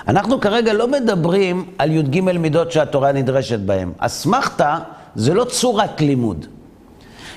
[0.09, 3.93] אנחנו כרגע לא מדברים על י"ג מידות שהתורה נדרשת בהן.
[3.99, 4.79] אסמכתה
[5.15, 6.47] זה לא צורת לימוד.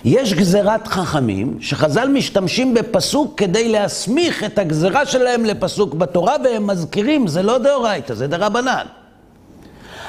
[0.05, 7.27] יש גזירת חכמים שחז"ל משתמשים בפסוק כדי להסמיך את הגזירה שלהם לפסוק בתורה, והם מזכירים,
[7.27, 8.85] זה לא דאורייתא, זה דרבנן.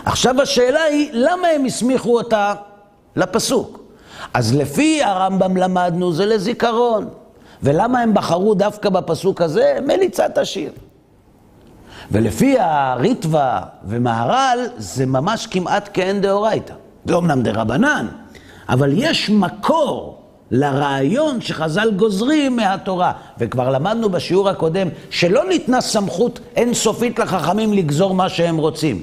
[0.04, 2.54] עכשיו השאלה היא, למה הם הסמיכו אותה
[3.16, 3.80] לפסוק?
[4.34, 7.08] אז לפי הרמב"ם למדנו, זה לזיכרון.
[7.62, 9.78] ולמה הם בחרו דווקא בפסוק הזה?
[9.86, 10.72] מליצת השיר.
[12.10, 16.74] ולפי הריטווה ומהר"ל, זה ממש כמעט כאין דאורייתא.
[17.04, 18.06] זה אומנם דרבנן,
[18.68, 20.18] אבל יש מקור
[20.50, 23.12] לרעיון שחז"ל גוזרים מהתורה.
[23.38, 29.02] וכבר למדנו בשיעור הקודם שלא ניתנה סמכות אינסופית לחכמים לגזור מה שהם רוצים.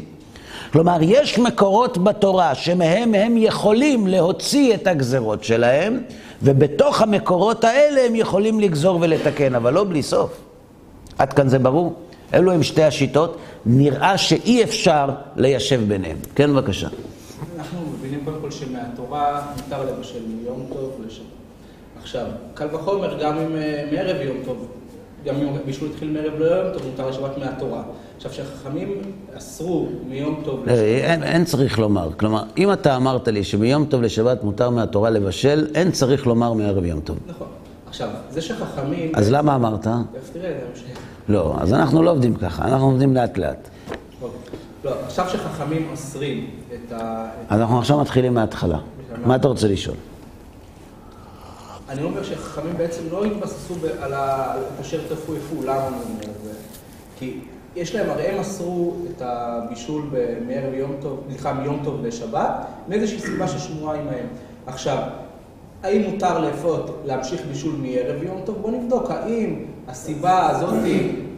[0.74, 6.02] כלומר, יש מקורות בתורה שמהם הם יכולים להוציא את הגזרות שלהם,
[6.42, 10.32] ובתוך המקורות האלה הם יכולים לגזור ולתקן, אבל לא בלי סוף.
[11.18, 11.94] עד כאן זה ברור?
[12.34, 16.18] אלו הם שתי השיטות, נראה שאי אפשר ליישב ביניהם.
[16.36, 16.88] כן, בבקשה.
[17.58, 17.80] אנחנו
[18.26, 21.26] קודם כל שמהתורה מותר לבשל מיום טוב לשבת.
[22.02, 24.68] עכשיו, קל וחומר גם אם אה, מערב יום טוב,
[25.26, 27.84] גם אם בישול התחיל מערב לא יום טוב, מותר לשבת מהתורה.
[28.18, 29.02] עכשיו, כשהחכמים
[29.38, 30.86] אסרו מיום טוב אה, לשבת...
[30.86, 32.10] אין, אין צריך לומר.
[32.18, 36.86] כלומר, אם אתה אמרת לי שמיום טוב לשבת מותר מהתורה לבשל, אין צריך לומר מערב
[36.86, 37.18] יום טוב.
[37.28, 37.48] נכון.
[37.88, 39.12] עכשיו, זה שחכמים...
[39.16, 39.88] אז למה אמרת?
[40.34, 40.60] תראה.
[41.30, 43.70] לא, אז אנחנו לא עובדים ככה, אנחנו עובדים לאט לאט.
[44.84, 47.30] לא, עכשיו שחכמים אוסרים את ה...
[47.50, 48.80] אז אנחנו עכשיו מתחילים מההתחלה.
[49.26, 49.96] מה אתה רוצה לשאול?
[51.90, 54.14] אני אומר שחכמים בעצם לא התבססו על
[54.82, 56.52] אשר תפו יפו, למה אני אומר את זה?
[57.20, 57.40] כי
[57.76, 60.04] יש להם, הרי הם אסרו את הבישול
[60.48, 62.50] מערב יום טוב, סליחה, מיום טוב לשבת,
[62.88, 64.28] מאיזושהי סיבה ששמורה עמהם.
[64.68, 64.98] עכשיו,
[65.84, 68.58] האם מותר לאפות, להמשיך בישול מערב יום טוב?
[68.62, 70.90] בואו נבדוק, האם הסיבה הזאת אה,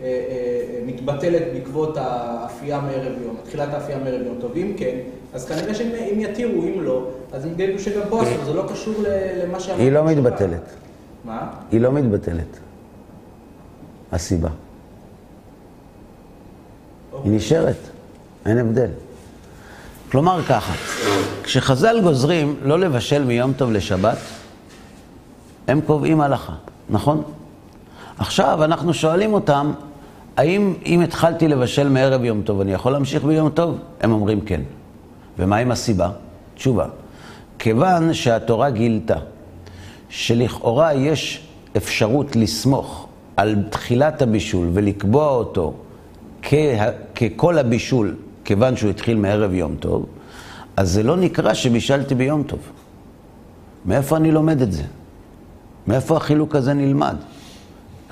[0.04, 4.52] אה, מתבטלת בעקבות האפייה מערב יום, תחילת האפייה מערב יום טוב?
[4.56, 4.98] אם כן,
[5.34, 8.66] אז כנראה שאם אם יתירו, אם לא, אז הם יגידו שגם פה אסור, זה לא
[8.72, 8.94] קשור
[9.44, 9.84] למה שאמרנו.
[9.84, 10.06] היא לא.
[10.06, 10.62] מתבטלת.
[11.26, 11.48] מה?
[11.72, 12.60] היא לא מתבטלת.
[14.12, 14.50] הסיבה.
[17.24, 17.76] היא נשארת,
[18.46, 18.90] אין הבדל.
[20.12, 20.74] כלומר ככה,
[21.44, 24.18] כשחז"ל גוזרים לא לבשל מיום טוב לשבת,
[25.68, 26.54] הם קובעים הלכה,
[26.90, 27.24] נכון?
[28.19, 29.71] עכשיו אנחנו שואלים אותם,
[30.38, 33.78] האם אם התחלתי לבשל מערב יום טוב, אני יכול להמשיך ביום טוב?
[34.01, 34.62] הם אומרים כן.
[35.39, 36.10] ומה עם הסיבה?
[36.56, 36.86] תשובה.
[37.60, 39.15] כיוון שהתורה גילתה
[40.10, 41.47] שלכאורה יש
[41.78, 45.73] אפשרות לסמוך על תחילת הבישול ולקבוע אותו
[46.41, 46.56] כה-
[47.15, 50.06] ככל הבישול, כיוון שהוא התחיל מערב יום טוב,
[50.78, 52.60] אז זה לא נקרא שבישלתי ביום טוב.
[53.86, 54.84] מאיפה אני לומד את זה?
[55.88, 57.15] מאיפה החילוק הזה נלמד?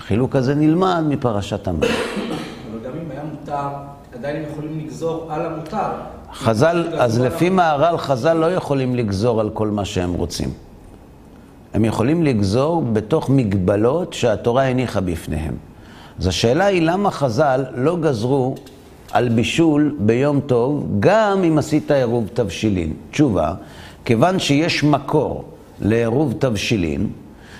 [0.04, 1.82] החילוק הזה נלמד מפרשת המים.
[1.82, 3.68] אבל גם אם היה מותר,
[4.16, 5.90] עדיין הם יכולים לגזור על המותר.
[6.34, 10.50] חז"ל, אז לפי מהר"ל, חז"ל לא יכולים לגזור על כל מה שהם רוצים.
[11.74, 15.54] הם יכולים לגזור בתוך מגבלות שהתורה הניחה בפניהם.
[16.20, 18.56] אז השאלה היא למה חז"ל לא גזרו
[19.12, 22.94] על בישול ביום טוב, גם אם עשית עירוב תבשילין.
[23.12, 23.54] תשובה,
[24.06, 25.44] כיוון שיש מקור
[25.82, 27.10] לעירוב תבשילין,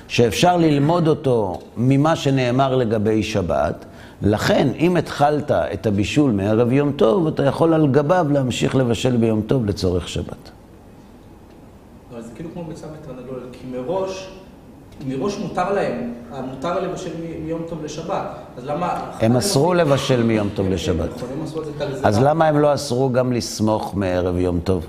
[0.08, 3.86] שאפשר ללמוד אותו ממה שנאמר לגבי שבת,
[4.22, 9.42] לכן אם התחלת את הבישול מערב יום טוב, אתה יכול על גביו להמשיך לבשל ביום
[9.42, 10.52] טוב לצורך שבת.
[12.14, 14.30] אבל זה כאילו כמו ביצה ותרנגולת, כי מראש,
[15.08, 16.14] מראש מותר להם,
[16.50, 17.10] מותר לבשל
[17.46, 18.26] מיום טוב לשבת.
[18.58, 19.12] אז למה...
[19.20, 21.10] הם אסרו לבשל מיום טוב לשבת.
[22.04, 24.88] אז למה הם לא אסרו גם לסמוך מערב יום טוב?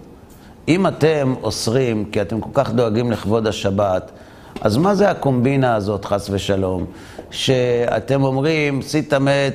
[0.68, 4.10] אם אתם אוסרים, כי אתם כל כך דואגים לכבוד השבת,
[4.60, 6.84] אז מה זה הקומבינה הזאת, חס ושלום?
[7.30, 9.12] שאתם אומרים, עשית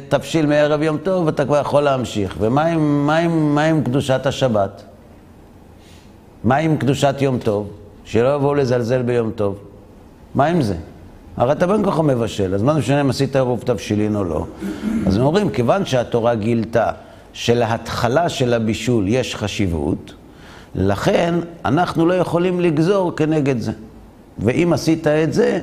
[0.09, 2.35] תבשיל מערב יום טוב, אתה כבר יכול להמשיך.
[2.39, 4.83] ומה עם, מה עם, מה עם קדושת השבת?
[6.43, 7.69] מה עם קדושת יום טוב?
[8.05, 9.59] שלא יבואו לזלזל ביום טוב.
[10.35, 10.75] מה עם זה?
[11.38, 14.45] הרי אתה בין ככה מבשל, אז מה זה משנה אם עשית עירוב תבשילין או לא?
[15.07, 16.91] אז הם אומרים, כיוון שהתורה גילתה
[17.33, 20.13] שלהתחלה של הבישול יש חשיבות,
[20.75, 21.35] לכן
[21.65, 23.71] אנחנו לא יכולים לגזור כנגד זה.
[24.39, 25.60] ואם עשית את זה,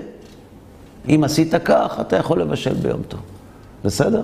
[1.09, 3.21] אם עשית כך, אתה יכול לבשל ביום טוב.
[3.85, 4.23] בסדר?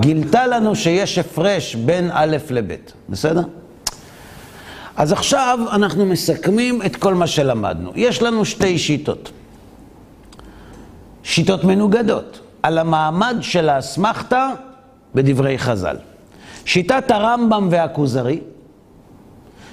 [0.00, 2.72] גילתה לנו שיש הפרש בין א' לב',
[3.08, 3.42] בסדר?
[4.96, 7.92] אז עכשיו אנחנו מסכמים את כל מה שלמדנו.
[7.94, 9.30] יש לנו שתי שיטות.
[11.22, 14.50] שיטות מנוגדות על המעמד של האסמכתה
[15.14, 15.96] בדברי חז"ל.
[16.64, 18.40] שיטת הרמב"ם והכוזרי,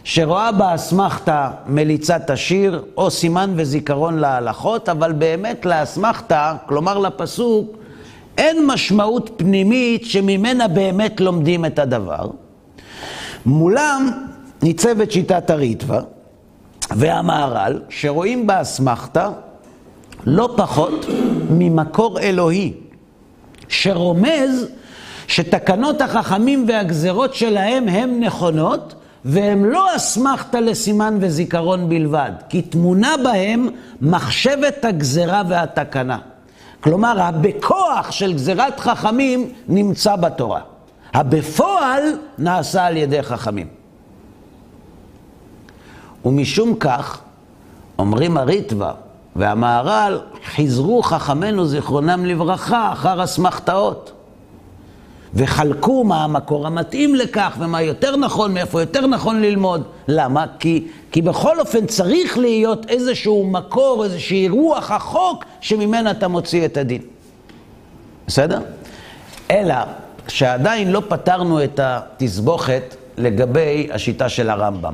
[0.03, 7.77] שרואה באסמכתה מליצת השיר או סימן וזיכרון להלכות, אבל באמת לאסמכתה, כלומר לפסוק,
[8.37, 12.29] אין משמעות פנימית שממנה באמת לומדים את הדבר.
[13.45, 14.11] מולם
[14.61, 15.99] ניצבת שיטת הריטב"א
[16.91, 19.29] והמהר"ל, שרואים באסמכתא
[20.25, 21.05] לא פחות
[21.49, 22.73] ממקור אלוהי,
[23.67, 24.67] שרומז
[25.27, 33.67] שתקנות החכמים והגזרות שלהם הן נכונות, והם לא אסמכתא לסימן וזיכרון בלבד, כי טמונה בהם
[34.01, 36.17] מחשבת הגזרה והתקנה.
[36.81, 40.62] כלומר, הבכוח של גזירת חכמים נמצא בתורה.
[41.13, 42.03] הבפועל
[42.38, 43.67] נעשה על ידי חכמים.
[46.25, 47.19] ומשום כך,
[47.99, 48.91] אומרים הריטב"א
[49.36, 54.20] והמהר"ל, חיזרו חכמינו זיכרונם לברכה אחר אסמכתאות.
[55.34, 59.84] וחלקו מה המקור המתאים לכך ומה יותר נכון, מאיפה יותר נכון ללמוד.
[60.08, 60.46] למה?
[60.60, 66.78] כי, כי בכל אופן צריך להיות איזשהו מקור, איזושהי רוח החוק שממנה אתה מוציא את
[66.78, 67.02] הדין.
[68.28, 68.60] בסדר?
[69.52, 69.76] אלא
[70.28, 74.94] שעדיין לא פתרנו את התסבוכת לגבי השיטה של הרמב"ם.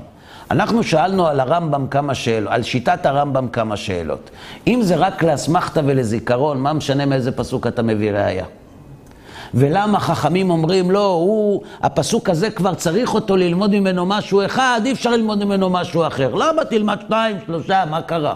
[0.51, 4.29] אנחנו שאלנו על הרמב"ם כמה שאלות, על שיטת הרמב"ם כמה שאלות.
[4.67, 8.45] אם זה רק לאסמכתא ולזיכרון, מה משנה מאיזה פסוק אתה מביא ראייה?
[9.53, 14.91] ולמה חכמים אומרים, לא, הוא, הפסוק הזה כבר צריך אותו ללמוד ממנו משהו אחד, אי
[14.91, 16.35] אפשר ללמוד ממנו משהו אחר.
[16.35, 18.35] למה תלמד שניים, שלושה, מה קרה?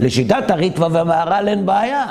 [0.00, 2.06] לשיטת הריטב"א והמהר"ל אין בעיה.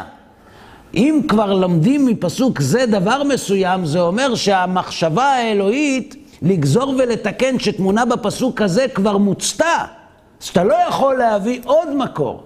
[0.93, 8.61] אם כבר לומדים מפסוק זה דבר מסוים, זה אומר שהמחשבה האלוהית לגזור ולתקן שתמונה בפסוק
[8.61, 9.85] הזה כבר מוצתה.
[10.41, 12.43] אז אתה לא יכול להביא עוד מקור.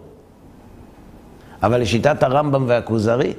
[1.64, 3.34] אבל לשיטת הרמב"ם והכוזרי,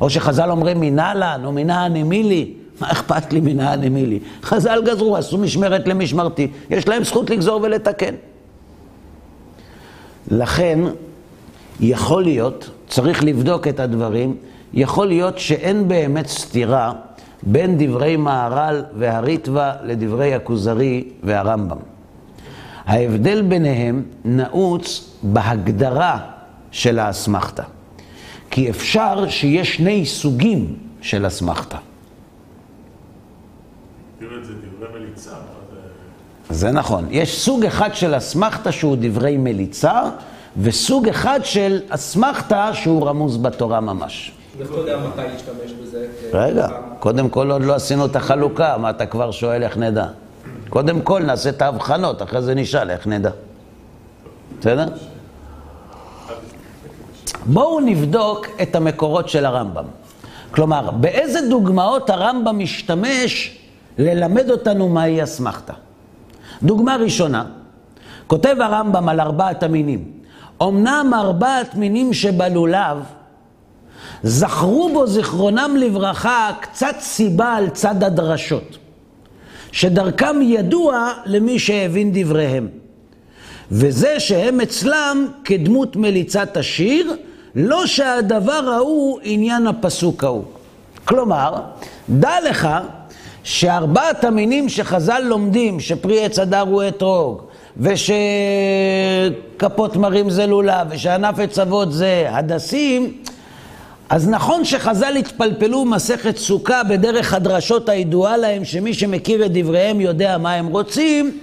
[0.00, 4.18] או שחז"ל אומרים מנהלן או מנהן אמילי, מה אכפת לי מנהן אמילי?
[4.42, 8.14] חז"ל גזרו, עשו משמרת למשמרתי, יש להם זכות לגזור ולתקן.
[10.30, 10.78] לכן,
[11.80, 14.36] יכול להיות, צריך לבדוק את הדברים,
[14.74, 16.92] יכול להיות שאין באמת סתירה
[17.42, 21.76] בין דברי מהר"ל והריטב"א לדברי הכוזרי והרמב"ם.
[22.86, 26.18] ההבדל ביניהם נעוץ בהגדרה
[26.70, 27.62] של האסמכתא.
[28.50, 31.72] כי אפשר שיש שני סוגים של את
[36.50, 37.06] זה נכון.
[37.10, 40.02] יש סוג אחד של אסמכתא שהוא דברי מליצה,
[40.62, 44.32] וסוג אחד של אסמכתא שהוא רמוז בתורה ממש.
[44.60, 46.06] איך אתה יודע מתי להשתמש בזה?
[46.32, 50.06] רגע, קודם כל עוד לא עשינו את החלוקה, מה אתה כבר שואל איך נדע?
[50.68, 53.30] קודם כל נעשה את ההבחנות, אחרי זה נשאל איך נדע.
[54.60, 54.86] בסדר?
[57.46, 59.84] בואו נבדוק את המקורות של הרמב"ם.
[60.50, 63.58] כלומר, באיזה דוגמאות הרמב"ם משתמש
[63.98, 65.72] ללמד אותנו מהי אסמכתא?
[66.62, 67.44] דוגמה ראשונה,
[68.26, 70.04] כותב הרמב"ם על ארבעת המינים.
[70.62, 72.98] אמנם ארבעת מינים שבלולב,
[74.22, 78.78] זכרו בו זיכרונם לברכה קצת סיבה על צד הדרשות,
[79.72, 82.79] שדרכם ידוע למי שהבין דבריהם.
[83.70, 87.16] וזה שהם אצלם כדמות מליצת השיר,
[87.54, 90.44] לא שהדבר ההוא עניין הפסוק ההוא.
[91.04, 91.54] כלומר,
[92.08, 92.68] דע לך
[93.44, 97.42] שארבעת המינים שחז"ל לומדים, שפרי עץ הדר הוא אתרוג,
[97.76, 98.06] ושכפות
[99.96, 103.12] מרים זה לולב, ושענף עץ אבות זה הדסים,
[104.08, 110.38] אז נכון שחז"ל התפלפלו מסכת סוכה בדרך הדרשות הידועה להם, שמי שמכיר את דבריהם יודע
[110.38, 111.38] מה הם רוצים,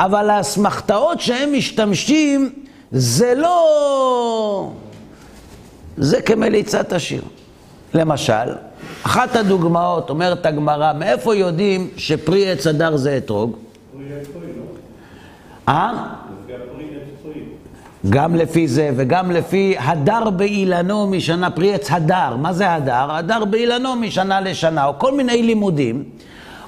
[0.00, 2.50] אבל האסמכתאות שהם משתמשים
[2.92, 4.72] זה לא...
[5.96, 7.22] זה כמליצת השיר.
[7.94, 8.54] למשל,
[9.02, 13.56] אחת הדוגמאות, אומרת הגמרא, מאיפה יודעים שפרי עץ הדר זה אתרוג?
[15.68, 16.06] אה?
[18.10, 22.36] גם לפי זה וגם לפי הדר באילנו משנה, פרי עץ הדר.
[22.36, 23.12] מה זה הדר?
[23.12, 26.04] הדר באילנו משנה לשנה, או כל מיני לימודים.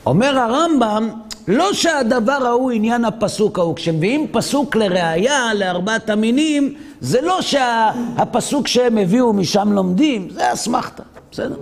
[0.07, 1.11] אומר הרמב"ם,
[1.49, 3.77] לא שהדבר ההוא עניין הפסוק ההוא.
[3.77, 11.57] כשמביאים פסוק לראייה לארבעת המינים, זה לא שהפסוק שהם הביאו משם לומדים, זה אסמכתא, בסדר?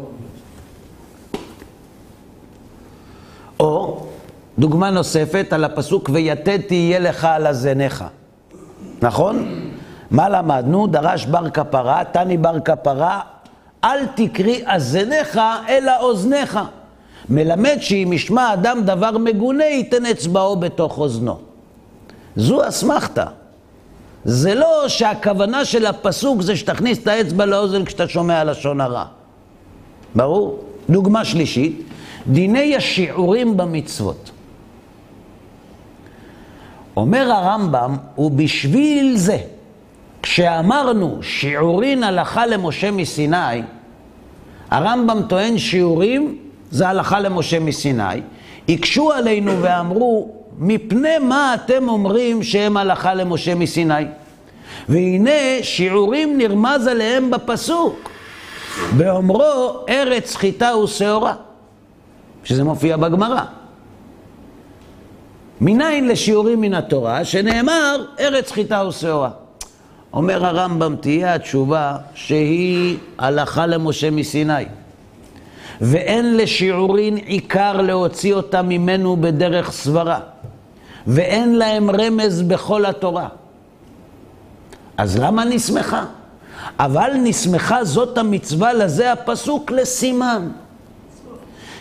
[3.60, 4.00] או
[4.58, 8.04] דוגמה נוספת על הפסוק ויתד תהיה לך על הזניך.
[9.02, 9.60] נכון?
[10.10, 10.86] מה למדנו?
[10.86, 13.20] דרש בר כפרה, תני בר כפרה,
[13.84, 16.58] אל תקרי אזניך אלא אוזניך.
[17.28, 21.38] מלמד שאם ישמע אדם דבר מגונה, ייתן אצבעו בתוך אוזנו.
[22.36, 23.24] זו אסמכתא.
[24.24, 29.04] זה לא שהכוונה של הפסוק זה שתכניס את האצבע לאוזן כשאתה שומע לשון הרע.
[30.14, 30.64] ברור?
[30.90, 31.82] דוגמה שלישית,
[32.26, 34.30] דיני השיעורים במצוות.
[36.96, 39.38] אומר הרמב"ם, ובשביל זה,
[40.22, 43.62] כשאמרנו שיעורין הלכה למשה מסיני,
[44.70, 46.38] הרמב"ם טוען שיעורים
[46.70, 48.20] זה הלכה למשה מסיני.
[48.68, 54.04] הקשו עלינו ואמרו, מפני מה אתם אומרים שהם הלכה למשה מסיני?
[54.88, 58.10] והנה שיעורים נרמז עליהם בפסוק,
[58.96, 61.34] באומרו ארץ חיטה ושעורה,
[62.44, 63.42] שזה מופיע בגמרא.
[65.60, 69.30] מניין לשיעורים מן התורה, שנאמר ארץ חיטה ושעורה.
[70.12, 74.64] אומר הרמב"ם, תהיה התשובה שהיא הלכה למשה מסיני.
[75.80, 80.20] ואין לשיעורין עיקר להוציא אותה ממנו בדרך סברה,
[81.06, 83.28] ואין להם רמז בכל התורה.
[84.96, 86.04] אז למה נסמכה?
[86.78, 90.48] אבל נסמכה זאת המצווה לזה הפסוק לסימן.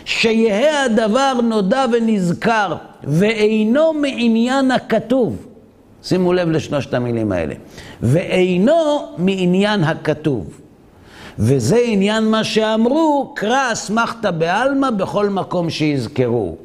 [0.04, 5.46] שיהא הדבר נודע ונזכר, ואינו מעניין הכתוב.
[6.02, 7.54] שימו לב לשלושת המילים האלה.
[8.02, 10.60] ואינו מעניין הכתוב.
[11.42, 16.56] וזה עניין מה שאמרו, קרא אסמכתא בעלמא בכל מקום שיזכרו.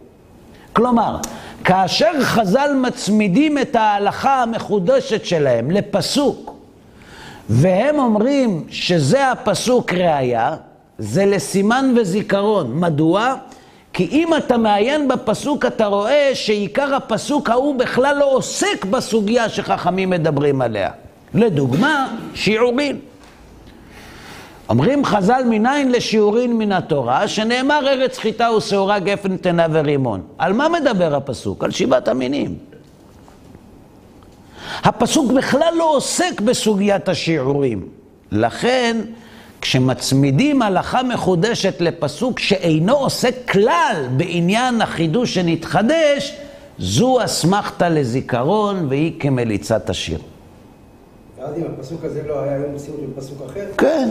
[0.73, 1.17] כלומר,
[1.63, 6.55] כאשר חז"ל מצמידים את ההלכה המחודשת שלהם לפסוק,
[7.49, 10.55] והם אומרים שזה הפסוק ראייה,
[10.97, 12.79] זה לסימן וזיכרון.
[12.79, 13.35] מדוע?
[13.93, 20.09] כי אם אתה מעיין בפסוק, אתה רואה שעיקר הפסוק ההוא בכלל לא עוסק בסוגיה שחכמים
[20.09, 20.89] מדברים עליה.
[21.33, 22.99] לדוגמה, שיעורין.
[24.69, 30.21] אומרים חז"ל מניין לשיעורין מן התורה, שנאמר ארץ חיטה ושעורה גפן תנה ורימון.
[30.37, 31.63] על מה מדבר הפסוק?
[31.63, 32.55] על שבעת המינים.
[34.83, 37.87] הפסוק בכלל לא עוסק בסוגיית השיעורים.
[38.31, 39.01] לכן,
[39.61, 46.37] כשמצמידים הלכה מחודשת לפסוק שאינו עוסק כלל בעניין החידוש שנתחדש,
[46.79, 50.19] זו אסמכתה לזיכרון והיא כמליצת השיר.
[51.39, 53.65] ואז אם הפסוק הזה לא היה, היום עושים אותו בפסוק אחר?
[53.77, 54.09] כן.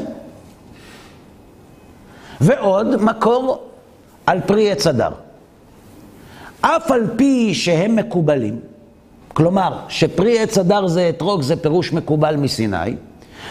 [2.40, 3.62] ועוד מקור
[4.26, 5.10] על פרי עץ אדר.
[6.60, 8.60] אף על פי שהם מקובלים,
[9.34, 12.96] כלומר, שפרי עץ אדר זה אתרוג, זה פירוש מקובל מסיני,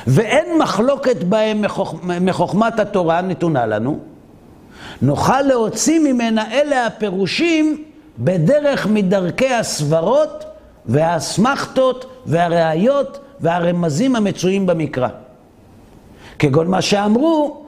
[0.07, 1.95] ואין מחלוקת בהם מחוכ...
[2.03, 3.99] מחוכמת התורה נתונה לנו,
[5.01, 7.84] נוכל להוציא ממנה אלה הפירושים
[8.19, 10.45] בדרך מדרכי הסברות
[10.86, 15.07] והאסמכתות והראיות והרמזים המצויים במקרא.
[16.39, 17.62] כגון מה שאמרו,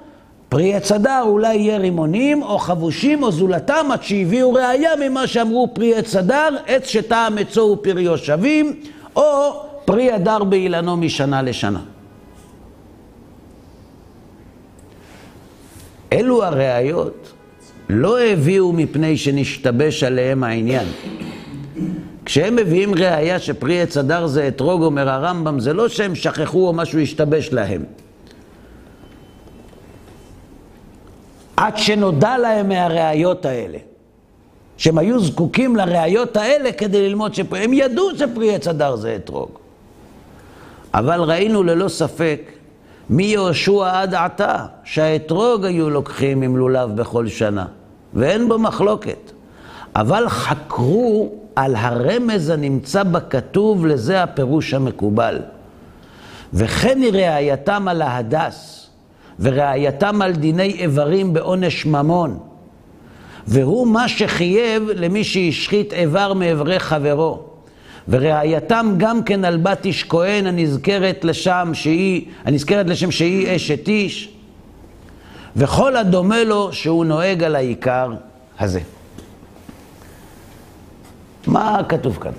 [0.50, 5.70] פרי עץ הדר אולי יהיה רימונים או חבושים או זולתם עד שהביאו ראייה ממה שאמרו
[5.74, 8.80] פרי עץ הדר, עץ שטעם עצו ופריו שווים,
[9.16, 11.80] או פרי הדר באילנו משנה לשנה.
[16.14, 17.34] אלו הראיות
[17.90, 20.88] לא הביאו מפני שנשתבש עליהם העניין.
[22.26, 26.74] כשהם מביאים ראייה שפרי עץ הדר זה אתרוג, אומר הרמב"ם, זה לא שהם שכחו או
[26.74, 27.84] משהו השתבש להם.
[31.58, 33.78] עד שנודע להם מהראיות האלה.
[34.78, 37.64] שהם היו זקוקים לראיות האלה כדי ללמוד שפרי...
[37.64, 39.50] הם ידעו שפרי עץ הדר זה אתרוג.
[40.94, 42.42] אבל ראינו ללא ספק
[43.10, 47.66] מיהושע עד עתה, שהאתרוג היו לוקחים עם לולב בכל שנה,
[48.14, 49.32] ואין בו מחלוקת.
[49.96, 55.40] אבל חקרו על הרמז הנמצא בכתוב, לזה הפירוש המקובל.
[56.54, 58.85] וכן היא ראייתם על ההדס,
[59.40, 62.38] וראייתם על דיני איברים בעונש ממון.
[63.48, 67.44] והוא מה שחייב למי שהשחית איבר מאיברי חברו.
[68.10, 74.30] וראייתם גם כן על בת איש כהן הנזכרת לשם שהיא, הנזכרת לשם שהיא אשת איש,
[75.56, 78.14] וכל הדומה לו שהוא נוהג על העיקר
[78.60, 78.80] הזה.
[81.48, 82.32] מה כתוב כאן?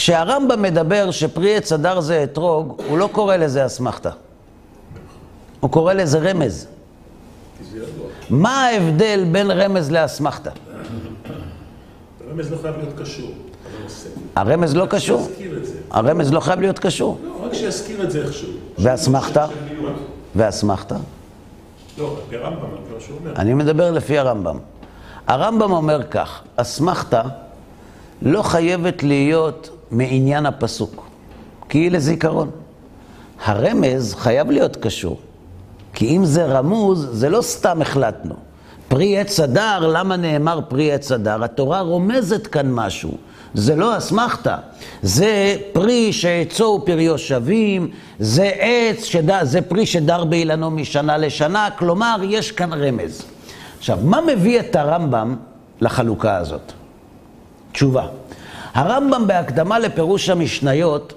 [0.00, 4.10] כשהרמב"ם מדבר שפרי עץ אדר זה אתרוג, הוא לא קורא לזה אסמכתה.
[5.60, 6.66] הוא קורא לזה רמז.
[8.30, 10.50] מה ההבדל בין רמז לאסמכתה?
[12.28, 13.30] הרמז לא חייב להיות קשור.
[14.36, 15.28] הרמז לא קשור.
[15.90, 17.18] הרמז לא חייב להיות קשור.
[17.24, 18.50] לא, רק שיזכיר את זה איכשהו.
[18.78, 19.46] ואסמכתה?
[20.36, 20.96] ואסמכתה?
[21.98, 23.36] לא, על פי הרמב"ם, על פי מה שהוא אומר.
[23.36, 24.58] אני מדבר לפי הרמב"ם.
[25.26, 27.22] הרמב"ם אומר כך, אסמכתה
[28.22, 31.06] לא חייבת להיות מעניין הפסוק,
[31.68, 32.50] כי היא לזיכרון.
[33.44, 35.18] הרמז חייב להיות קשור,
[35.94, 38.34] כי אם זה רמוז, זה לא סתם החלטנו.
[38.88, 41.44] פרי עץ הדר, למה נאמר פרי עץ הדר?
[41.44, 43.10] התורה רומזת כאן משהו.
[43.54, 44.56] זה לא אסמכתה,
[45.02, 49.44] זה פרי שעצו ופריו שווים, זה עץ, שד...
[49.44, 53.22] זה פרי שדר באילנו משנה לשנה, כלומר, יש כאן רמז.
[53.78, 55.36] עכשיו, מה מביא את הרמב"ם
[55.80, 56.72] לחלוקה הזאת?
[57.72, 58.06] תשובה.
[58.74, 61.12] הרמב"ם בהקדמה לפירוש המשניות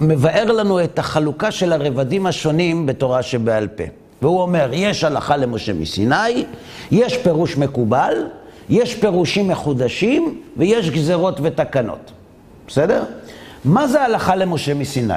[0.00, 3.84] מבאר לנו את החלוקה של הרבדים השונים בתורה שבעל פה.
[4.22, 6.44] והוא אומר, יש הלכה למשה מסיני,
[6.90, 8.14] יש פירוש מקובל,
[8.68, 12.12] יש פירושים מחודשים ויש גזרות ותקנות.
[12.68, 13.04] בסדר?
[13.64, 15.14] מה זה הלכה למשה מסיני?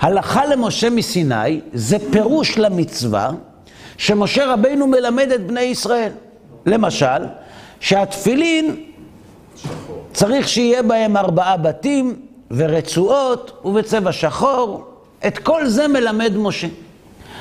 [0.00, 3.30] הלכה למשה מסיני זה פירוש למצווה
[3.96, 6.10] שמשה רבינו מלמד את בני ישראל.
[6.66, 7.24] למשל,
[7.80, 8.76] שהתפילין
[10.14, 12.16] צריך שיהיה בהם ארבעה בתים
[12.50, 14.84] ורצועות ובצבע שחור.
[15.26, 16.66] את כל זה מלמד משה.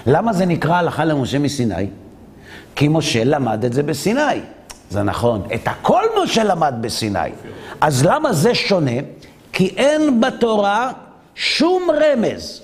[0.05, 1.87] למה זה נקרא הלכה למשה מסיני?
[2.75, 4.39] כי משה למד את זה בסיני.
[4.89, 5.41] זה נכון.
[5.55, 7.29] את הכל משה למד בסיני.
[7.81, 8.91] אז למה זה שונה?
[9.53, 10.91] כי אין בתורה
[11.35, 12.61] שום רמז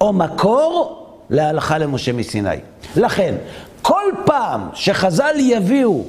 [0.00, 2.56] או מקור להלכה למשה מסיני.
[2.96, 3.34] לכן,
[3.82, 6.04] כל פעם שחז"ל יביאו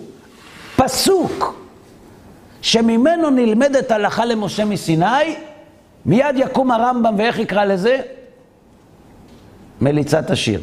[0.75, 1.59] פסוק
[2.61, 5.35] שממנו נלמדת הלכה למשה מסיני,
[6.05, 7.97] מיד יקום הרמב"ם ואיך יקרא לזה?
[9.81, 10.61] מליצת השיר.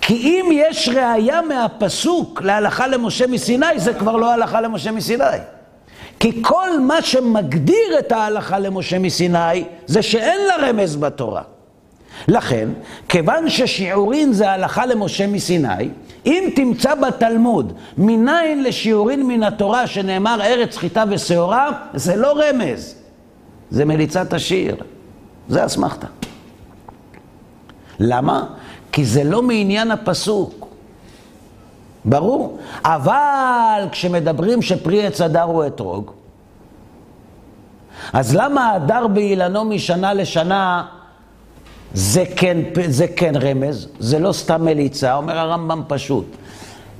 [0.00, 5.24] כי אם יש ראייה מהפסוק להלכה למשה מסיני, זה כבר לא הלכה למשה מסיני.
[6.20, 11.42] כי כל מה שמגדיר את ההלכה למשה מסיני, זה שאין לה רמז בתורה.
[12.28, 12.68] לכן,
[13.08, 15.88] כיוון ששיעורין זה הלכה למשה מסיני,
[16.26, 22.94] אם תמצא בתלמוד מניין לשיעורין מן התורה שנאמר ארץ חיטה ושעורה, זה לא רמז,
[23.70, 24.76] זה מליצת השיר,
[25.48, 26.06] זה אסמכתה.
[28.00, 28.46] למה?
[28.92, 30.66] כי זה לא מעניין הפסוק.
[32.04, 32.58] ברור.
[32.84, 36.10] אבל כשמדברים שפרי עץ הדר הוא אתרוג,
[38.12, 40.86] אז למה הדר באילנו משנה לשנה
[41.94, 42.58] זה כן,
[42.88, 43.88] זה כן רמז?
[43.98, 46.24] זה לא סתם מליצה, אומר הרמב"ם פשוט.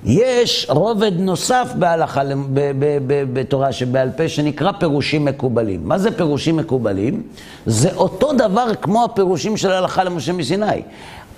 [0.05, 5.89] יש רובד נוסף בהלכה, ב, ב, ב, בתורה שבעל פה, שנקרא פירושים מקובלים.
[5.89, 7.23] מה זה פירושים מקובלים?
[7.67, 10.83] זה אותו דבר כמו הפירושים של ההלכה למשה מסיני.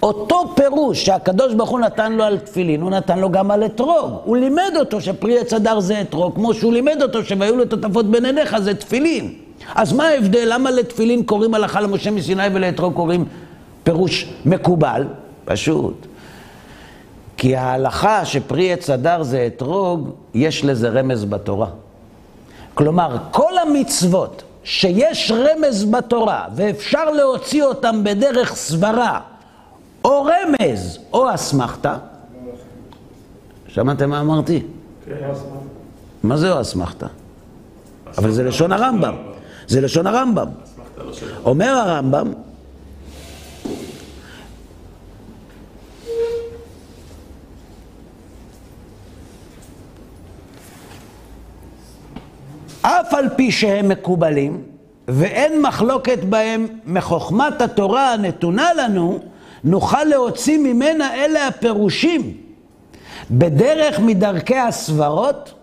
[0.02, 4.20] אותו פירוש שהקדוש ברוך הוא נתן לו על תפילין, הוא נתן לו גם על אתרוג.
[4.24, 8.10] הוא לימד אותו שפרי עץ אדר זה אתרוג, כמו שהוא לימד אותו שהיו לו תותפות
[8.10, 9.47] בין עיניך זה תפילין.
[9.74, 10.44] אז מה ההבדל?
[10.52, 13.24] למה לתפילין קוראים הלכה למשה מסיני ולאתרוג קוראים
[13.82, 15.04] פירוש מקובל?
[15.44, 16.06] פשוט.
[17.36, 21.68] כי ההלכה שפרי עץ אדר זה אתרוג, יש לזה רמז בתורה.
[22.74, 29.20] כלומר, כל המצוות שיש רמז בתורה ואפשר להוציא אותם בדרך סברה
[30.04, 31.96] או רמז או אסמכתה,
[33.68, 34.62] שמעתם מה אמרתי?
[36.22, 37.06] מה זה או אסמכתה?
[38.18, 39.14] אבל זה לשון הרמב"ם.
[39.68, 40.48] זה לשון הרמב"ם.
[41.44, 42.32] אומר הרמב"ם,
[52.82, 54.62] אף על פי שהם מקובלים,
[55.08, 59.18] ואין מחלוקת בהם מחוכמת התורה הנתונה לנו,
[59.64, 62.36] נוכל להוציא ממנה אלה הפירושים
[63.30, 65.54] בדרך מדרכי הסברות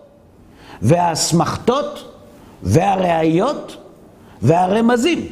[0.82, 2.12] והאסמכתות
[2.62, 3.85] והראיות
[4.42, 5.26] והרמזים.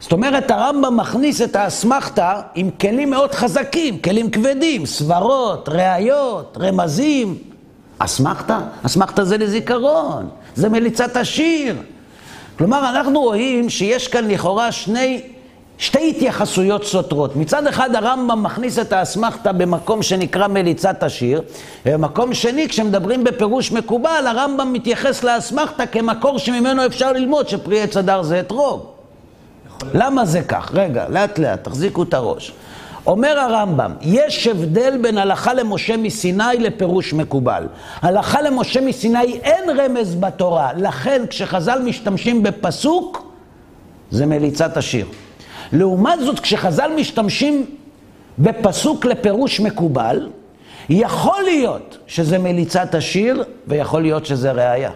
[0.00, 7.38] זאת אומרת, הרמב"ם מכניס את האסמכתה עם כלים מאוד חזקים, כלים כבדים, סברות, ראיות, רמזים.
[7.98, 8.60] אסמכתה?
[8.82, 11.76] אסמכתה זה לזיכרון, זה מליצת השיר.
[12.58, 15.22] כלומר, אנחנו רואים שיש כאן לכאורה שני,
[15.78, 17.36] שתי התייחסויות סותרות.
[17.36, 21.42] מצד אחד הרמב"ם מכניס את האסמכתה במקום שנקרא מליצת השיר,
[21.86, 28.22] ובמקום שני, כשמדברים בפירוש מקובל, הרמב"ם מתייחס לאסמכתה כמקור שממנו אפשר ללמוד שפרי עץ אדר
[28.22, 28.86] זה אתרוג.
[29.94, 30.70] למה זה כך?
[30.74, 32.52] רגע, לאט לאט, תחזיקו את הראש.
[33.06, 37.66] אומר הרמב"ם, יש הבדל בין הלכה למשה מסיני לפירוש מקובל.
[38.02, 43.32] הלכה למשה מסיני אין רמז בתורה, לכן כשחז"ל משתמשים בפסוק,
[44.10, 45.06] זה מליצת השיר.
[45.74, 47.66] לעומת זאת, כשחז"ל משתמשים
[48.38, 50.30] בפסוק לפירוש מקובל,
[50.88, 54.90] יכול להיות שזה מליצת השיר, ויכול להיות שזה ראייה.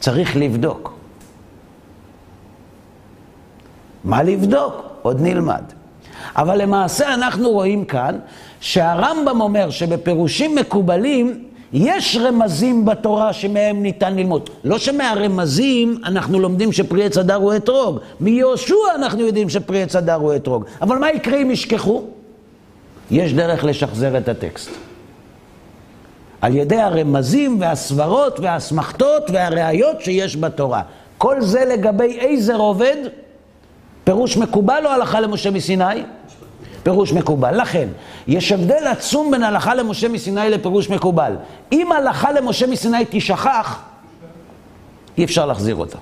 [0.00, 0.94] צריך לבדוק.
[4.04, 4.74] מה לבדוק?
[5.02, 5.62] עוד נלמד.
[6.36, 8.18] אבל למעשה אנחנו רואים כאן
[8.60, 11.44] שהרמב"ם אומר שבפירושים מקובלים
[11.78, 14.50] יש רמזים בתורה שמהם ניתן ללמוד.
[14.64, 17.98] לא שמהרמזים אנחנו לומדים שפרי עץ הדר הוא אתרוג.
[18.20, 20.64] מיהושע אנחנו יודעים שפרי עץ הדר הוא אתרוג.
[20.82, 22.02] אבל מה יקרה אם ישכחו?
[23.10, 24.70] יש דרך לשחזר את הטקסט.
[26.40, 30.82] על ידי הרמזים והסברות והאסמכתות והראיות שיש בתורה.
[31.18, 32.96] כל זה לגבי איזה רובד?
[34.04, 36.02] פירוש מקובל או הלכה למשה מסיני?
[36.86, 37.60] פירוש מקובל.
[37.60, 37.88] לכן,
[38.26, 41.36] יש הבדל עצום בין הלכה למשה מסיני לפירוש מקובל.
[41.72, 43.80] אם הלכה למשה מסיני תשכח,
[45.18, 45.98] אי אפשר להחזיר אותה.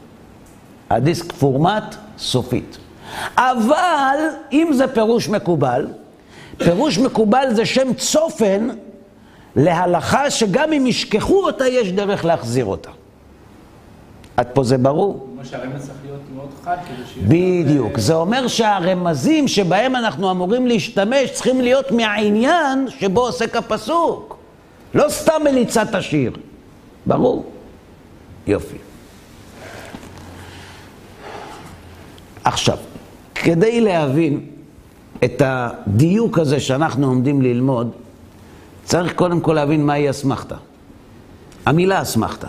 [0.91, 2.79] הדיסק פורמט סופית.
[3.37, 4.19] אבל
[4.53, 5.87] אם זה פירוש מקובל,
[6.59, 8.69] פירוש מקובל זה שם צופן
[9.57, 12.91] להלכה שגם אם ישכחו אותה, יש דרך להחזיר אותה.
[14.37, 15.34] עד פה זה ברור?
[15.45, 17.27] שהרמז צריך להיות מאוד חד כדי שיהיה...
[17.65, 17.99] בדיוק.
[17.99, 24.37] זה אומר שהרמזים שבהם אנחנו אמורים להשתמש צריכים להיות מהעניין שבו עוסק הפסוק.
[24.95, 26.33] לא סתם מליצת השיר.
[27.07, 27.45] ברור?
[28.47, 28.77] יופי.
[32.45, 32.79] עכשיו,
[33.35, 34.47] כדי להבין
[35.25, 37.91] את הדיוק הזה שאנחנו עומדים ללמוד,
[38.85, 40.57] צריך קודם כל להבין מהי אסמכתה.
[41.67, 42.47] המילה אסמכתה.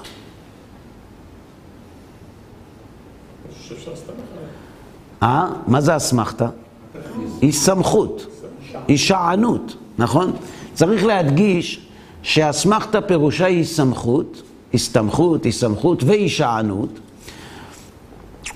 [3.45, 4.49] אני חושב שאסתמך עליהם.
[5.25, 5.47] אה?
[5.67, 6.47] מה זה אסמכתה?
[7.41, 8.25] היא סמכות,
[8.87, 10.31] היא שענות, נכון?
[10.73, 11.79] צריך להדגיש
[12.21, 14.41] שאסמכתה פירושה היא סמכות,
[14.73, 16.89] הסתמכות, הסתמכות והישענות,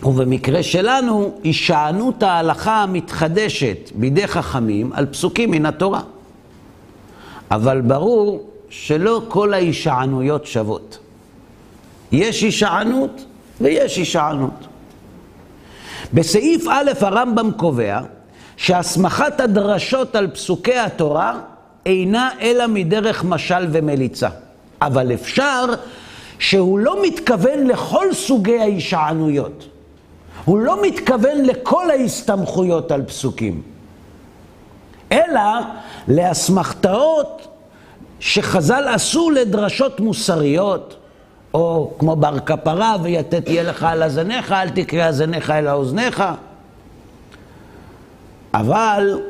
[0.03, 6.01] ובמקרה שלנו, הישענות ההלכה המתחדשת בידי חכמים על פסוקים מן התורה.
[7.51, 10.97] אבל ברור שלא כל ההישענויות שוות.
[12.11, 13.25] יש הישענות
[13.61, 14.68] ויש הישענות.
[16.13, 17.99] בסעיף א' הרמב"ם קובע
[18.57, 21.39] שהסמכת הדרשות על פסוקי התורה
[21.85, 24.29] אינה אלא מדרך משל ומליצה.
[24.81, 25.65] אבל אפשר
[26.39, 29.65] שהוא לא מתכוון לכל סוגי ההישענויות.
[30.45, 33.61] הוא לא מתכוון לכל ההסתמכויות על פסוקים,
[35.11, 35.41] אלא
[36.07, 37.47] לאסמכתאות
[38.19, 40.95] שחז"ל עשו לדרשות מוסריות,
[41.53, 46.23] או כמו בר כפרה, ויתת יהיה לך על אזניך, אל תקרא אזניך אל אוזניך.
[48.53, 49.21] אבל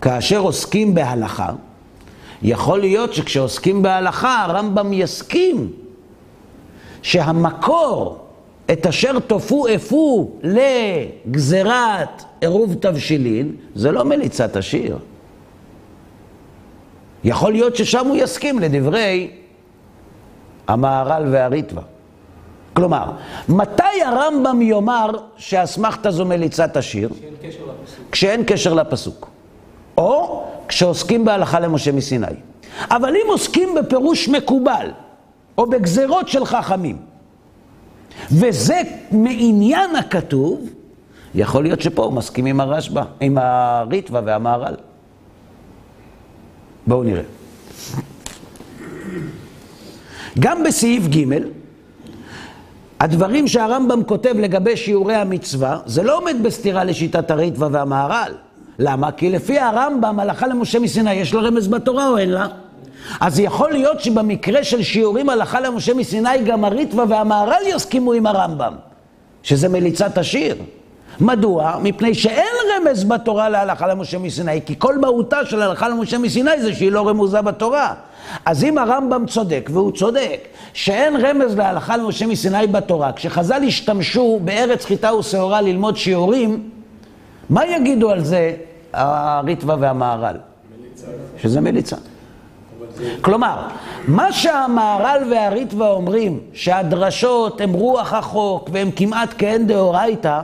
[0.00, 1.52] כאשר עוסקים בהלכה,
[2.42, 5.72] יכול להיות שכשעוסקים בהלכה הרמב"ם יסכים
[7.02, 8.18] שהמקור,
[8.72, 14.98] את אשר תופו אפו לגזירת עירוב תבשילין, זה לא מליצת השיר.
[17.26, 19.30] יכול להיות ששם הוא יסכים לדברי
[20.68, 21.80] המהר"ל והריטב"א.
[22.72, 23.12] כלומר,
[23.48, 27.08] מתי הרמב"ם יאמר שאסמכתה זו מליצת השיר?
[27.08, 28.10] שאין קשר לפסוק.
[28.12, 29.30] כשאין קשר לפסוק.
[29.98, 32.26] או כשעוסקים בהלכה למשה מסיני.
[32.90, 34.90] אבל אם עוסקים בפירוש מקובל,
[35.58, 36.96] או בגזרות של חכמים,
[38.32, 40.60] וזה מעניין הכתוב,
[41.34, 44.74] יכול להיות שפה הוא מסכים עם הרשב"א, עם הריטב"א והמהר"ל.
[46.86, 47.22] בואו נראה.
[50.38, 51.24] גם בסעיף ג',
[53.00, 58.32] הדברים שהרמב"ם כותב לגבי שיעורי המצווה, זה לא עומד בסתירה לשיטת הריטב"א והמהר"ל.
[58.78, 59.12] למה?
[59.12, 62.46] כי לפי הרמב"ם, הלכה למשה מסיני, יש לה רמז בתורה או אין לה?
[63.20, 68.74] אז יכול להיות שבמקרה של שיעורים הלכה למשה מסיני, גם הריטב"א והמהר"ל יסכימו עם הרמב"ם,
[69.42, 70.56] שזה מליצת השיר.
[71.20, 71.76] מדוע?
[71.82, 76.74] מפני שאין רמז בתורה להלכה למשה מסיני, כי כל מהותה של הלכה למשה מסיני זה
[76.74, 77.94] שהיא לא רמוזה בתורה.
[78.44, 84.84] אז אם הרמב"ם צודק, והוא צודק, שאין רמז להלכה למשה מסיני בתורה, כשחז"ל השתמשו בארץ
[84.84, 86.70] חיטה ושעורה ללמוד שיעורים,
[87.50, 88.52] מה יגידו על זה
[88.92, 90.36] הריטב"א והמהר"ל?
[91.42, 91.96] שזה מליצה.
[93.20, 93.56] כלומר,
[94.08, 100.40] מה שהמהר"ל והריטב"א אומרים, שהדרשות הן רוח החוק והן כמעט כאין דאורייתא,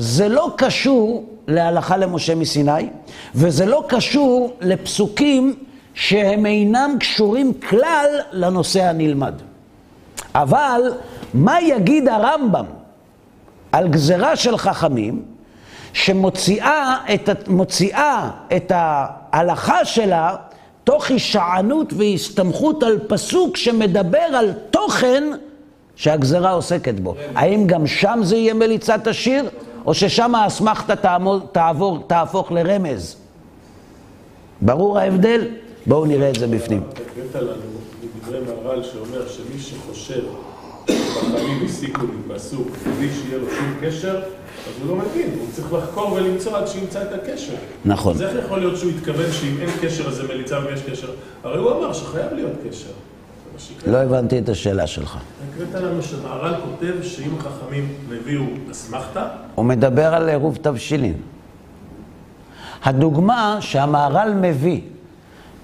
[0.00, 2.88] זה לא קשור להלכה למשה מסיני,
[3.34, 5.54] וזה לא קשור לפסוקים
[5.94, 9.34] שהם אינם קשורים כלל לנושא הנלמד.
[10.34, 10.80] אבל
[11.34, 12.64] מה יגיד הרמב"ם
[13.72, 15.22] על גזרה של חכמים
[15.92, 17.28] שמוציאה את,
[18.56, 20.36] את ההלכה שלה
[20.84, 25.24] תוך הישענות והסתמכות על פסוק שמדבר על תוכן
[25.96, 27.14] שהגזרה עוסקת בו.
[27.34, 29.50] האם גם שם זה יהיה מליצת השיר,
[29.88, 30.94] או ששם האסמכתה
[31.52, 33.16] תעבור, תהפוך לרמז?
[34.60, 35.48] ברור ההבדל?
[35.86, 36.82] בואו נראה את זה בפנים.
[36.82, 37.52] הבאת לנו
[38.16, 40.20] מדברי מהר"ל שאומר שמי שחושב
[40.90, 42.68] שחכמים הסיקו מפסוק
[42.98, 47.02] בלי שיהיה לו שום קשר, אז הוא לא מבין, הוא צריך לחקור ולמצוא עד שימצא
[47.02, 47.54] את הקשר.
[47.84, 48.14] נכון.
[48.14, 51.10] אז איך יכול להיות שהוא התכוון שאם אין קשר אז זה מליצה ויש קשר?
[51.44, 52.90] הרי הוא אמר שחייב להיות קשר.
[53.86, 55.18] לא הבנתי את השאלה שלך.
[55.54, 57.88] הקראת לנו שמהר"ל כותב שאם חכמים
[58.20, 61.14] הביאו אסמכתה, הוא מדבר על עירוב תבשילין.
[62.84, 64.80] הדוגמה שהמהר"ל מביא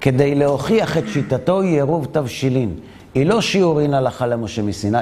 [0.01, 2.74] כדי להוכיח את שיטתו היא עירוב תבשילין.
[3.14, 4.99] היא לא שיעורין הלכה למשה מסיני.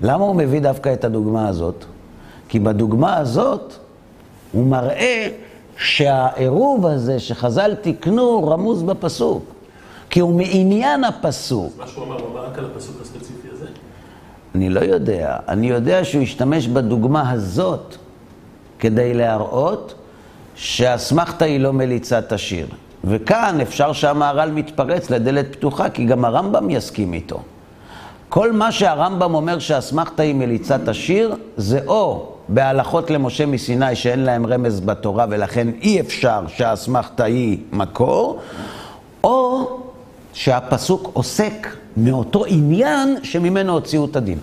[0.00, 1.84] למה הוא מביא דווקא את הדוגמה הזאת?
[2.48, 3.74] כי בדוגמה הזאת
[4.52, 5.28] הוא מראה
[5.76, 9.53] שהעירוב הזה שחז"ל תיקנו רמוז בפסוק.
[10.14, 11.72] כי הוא מעניין הפסוק.
[11.78, 13.66] מה שהוא אמר, הוא אמר רק על הפסוק הספציפי הזה?
[14.54, 15.36] אני לא יודע.
[15.48, 17.96] אני יודע שהוא השתמש בדוגמה הזאת
[18.78, 19.94] כדי להראות
[20.54, 22.66] שהאסמכתה היא לא מליצת השיר.
[23.04, 27.40] וכאן אפשר שהמהר"ל מתפרץ לדלת פתוחה, כי גם הרמב"ם יסכים איתו.
[28.28, 34.46] כל מה שהרמב"ם אומר שהאסמכתה היא מליצת השיר, זה או בהלכות למשה מסיני שאין להם
[34.46, 38.40] רמז בתורה ולכן אי אפשר שהאסמכתה היא מקור,
[39.24, 39.83] או
[40.34, 44.38] שהפסוק עוסק מאותו עניין שממנו הוציאו את הדין.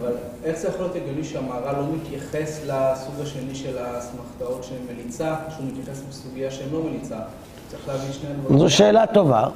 [0.00, 0.12] אבל
[0.44, 5.66] איך זה יכול להיות הגיוני שהמהר"ל לא מתייחס לסוג השני של האסמכתאות שהן מליצה, שהוא
[5.66, 7.16] מתייחס לסוגיה שהן לא מליצה?
[7.68, 8.58] צריך להבין שני הדברים.
[8.58, 9.46] זו שאלה טובה.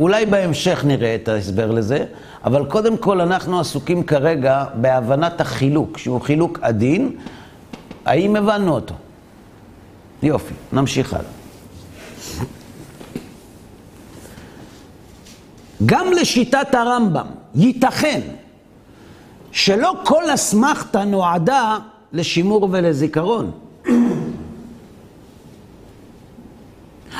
[0.00, 2.04] אולי בהמשך נראה את ההסבר לזה,
[2.44, 7.16] אבל קודם כל אנחנו עסוקים כרגע בהבנת החילוק, שהוא חילוק עדין.
[8.04, 8.94] האם הבנו אותו?
[10.22, 11.30] יופי, נמשיך הלאה.
[15.86, 18.20] גם לשיטת הרמב"ם ייתכן
[19.52, 21.78] שלא כל אסמכתה נועדה
[22.12, 23.50] לשימור ולזיכרון.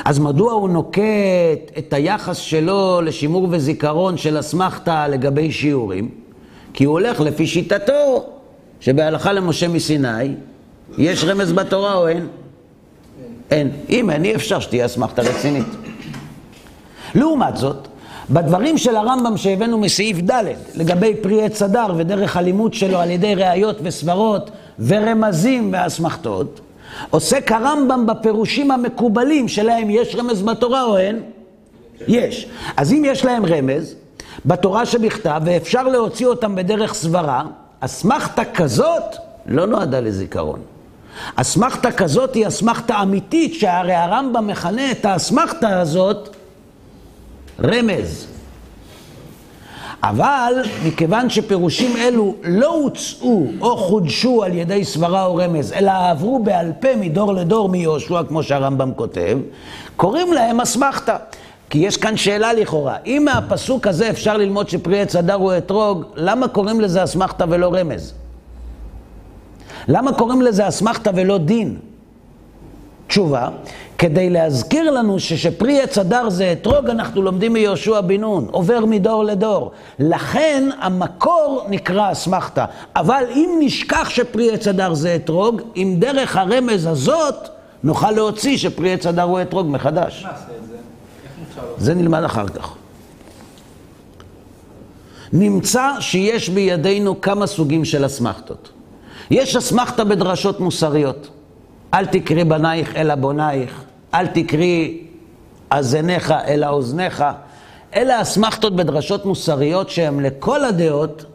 [0.05, 1.01] אז מדוע הוא נוקט
[1.77, 6.09] את היחס שלו לשימור וזיכרון של אסמכתה לגבי שיעורים?
[6.73, 8.25] כי הוא הולך לפי שיטתו,
[8.79, 10.33] שבהלכה למשה מסיני,
[10.97, 12.27] יש רמז בתורה או אין?
[13.51, 13.71] אין.
[13.89, 15.65] אם אין, אי אפשר שתהיה אסמכתה רצינית.
[17.15, 17.87] לעומת זאת,
[18.33, 20.43] בדברים של הרמב"ם שהבאנו מסעיף ד'
[20.75, 26.61] לגבי פרי עץ הדר ודרך הלימוד שלו על ידי ראיות וסברות ורמזים ואסמכתות,
[27.09, 31.21] עוסק הרמב"ם בפירושים המקובלים שלהם יש רמז בתורה או אין?
[32.07, 32.47] יש.
[32.77, 33.95] אז אם יש להם רמז
[34.45, 37.43] בתורה שבכתב ואפשר להוציא אותם בדרך סברה,
[37.79, 39.15] אסמכתה כזאת
[39.45, 40.59] לא נועדה לזיכרון.
[41.35, 46.35] אסמכתה כזאת היא אסמכתה אמיתית, שהרי הרמב"ם מכנה את האסמכתה הזאת
[47.63, 48.27] רמז.
[50.03, 50.53] אבל
[50.85, 56.71] מכיוון שפירושים אלו לא הוצאו או חודשו על ידי סברה או רמז, אלא עברו בעל
[56.79, 59.37] פה מדור לדור מיהושע, כמו שהרמב"ם כותב,
[59.95, 61.17] קוראים להם אסמכתה.
[61.69, 66.03] כי יש כאן שאלה לכאורה, אם מהפסוק הזה אפשר ללמוד שפרי עץ הדר הוא אתרוג,
[66.15, 68.13] למה קוראים לזה אסמכתה ולא רמז?
[69.87, 71.77] למה קוראים לזה אסמכתה ולא דין?
[73.07, 73.49] תשובה,
[74.01, 79.23] כדי להזכיר לנו ששפרי עץ הדר זה אתרוג, אנחנו לומדים מיהושע בן נון, עובר מדור
[79.23, 79.71] לדור.
[79.99, 82.65] לכן המקור נקרא אסמכתה.
[82.95, 87.49] אבל אם נשכח שפרי עץ הדר זה אתרוג, עם דרך הרמז הזאת
[87.83, 90.25] נוכל להוציא שפרי עץ הדר הוא אתרוג מחדש.
[91.77, 92.73] זה נלמד אחר כך.
[95.33, 98.69] נמצא שיש בידינו כמה סוגים של אסמכתות.
[99.31, 101.29] יש אסמכתה בדרשות מוסריות.
[101.93, 103.80] אל תקרי בנייך אלא בונייך,
[104.13, 104.97] אל תקרי
[105.69, 107.23] אזניך אלא אוזניך.
[107.95, 111.25] אלה אסמכתות בדרשות מוסריות שהן לכל הדעות,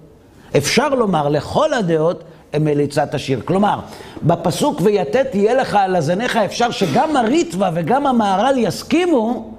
[0.57, 3.41] אפשר לומר לכל הדעות, הם מליצת השיר.
[3.45, 3.81] כלומר,
[4.23, 9.55] בפסוק ויתת תהיה לך על אזניך אפשר שגם הריטווה וגם המהר"ל יסכימו,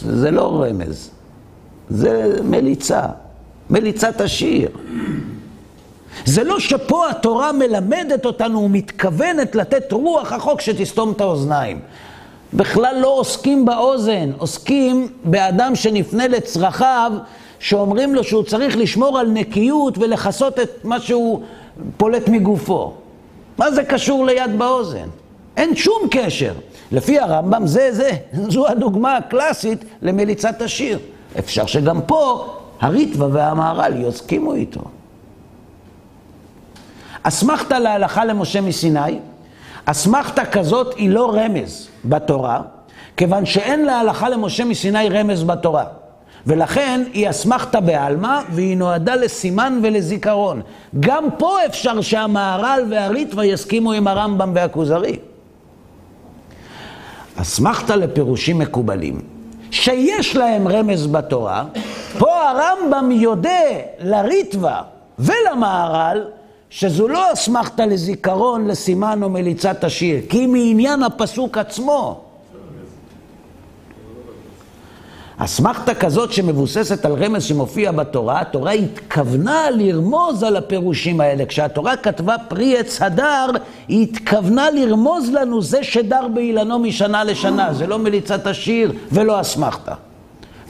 [0.00, 1.10] זה לא רמז,
[1.88, 3.02] זה מליצה,
[3.70, 4.68] מליצת השיר.
[6.24, 11.80] זה לא שפה התורה מלמדת אותנו ומתכוונת לתת רוח החוק שתסתום את האוזניים.
[12.54, 17.12] בכלל לא עוסקים באוזן, עוסקים באדם שנפנה לצרכיו,
[17.58, 21.42] שאומרים לו שהוא צריך לשמור על נקיות ולכסות את מה שהוא
[21.96, 22.92] פולט מגופו.
[23.58, 25.08] מה זה קשור ליד באוזן?
[25.56, 26.52] אין שום קשר.
[26.92, 28.10] לפי הרמב"ם זה זה,
[28.48, 30.98] זו הדוגמה הקלאסית למליצת השיר.
[31.38, 32.46] אפשר שגם פה
[32.80, 34.80] הריטווה והמהר"ל יסכימו איתו.
[37.28, 39.18] אסמכתה להלכה למשה מסיני,
[39.84, 42.60] אסמכתה כזאת היא לא רמז בתורה,
[43.16, 45.84] כיוון שאין להלכה למשה מסיני רמז בתורה.
[46.46, 50.62] ולכן היא אסמכתה בעלמא, והיא נועדה לסימן ולזיכרון.
[51.00, 55.18] גם פה אפשר שהמהר"ל והריטווה יסכימו עם הרמב"ם והכוזרי.
[57.36, 59.20] אסמכתה לפירושים מקובלים,
[59.70, 61.64] שיש להם רמז בתורה,
[62.18, 63.50] פה הרמב"ם יודה
[63.98, 64.82] לריטווה
[65.18, 66.24] ולמהר"ל
[66.70, 72.20] שזו לא אסמכתה לזיכרון, לסימן או מליצת השיר, כי מעניין הפסוק עצמו.
[75.40, 81.46] אסמכתה כזאת שמבוססת על רמז שמופיע בתורה, התורה התכוונה לרמוז על הפירושים האלה.
[81.46, 83.46] כשהתורה כתבה פרי עץ הדר,
[83.88, 87.74] היא התכוונה לרמוז לנו זה שדר באילנו משנה לשנה.
[87.74, 89.94] זה לא מליצת השיר ולא אסמכתה.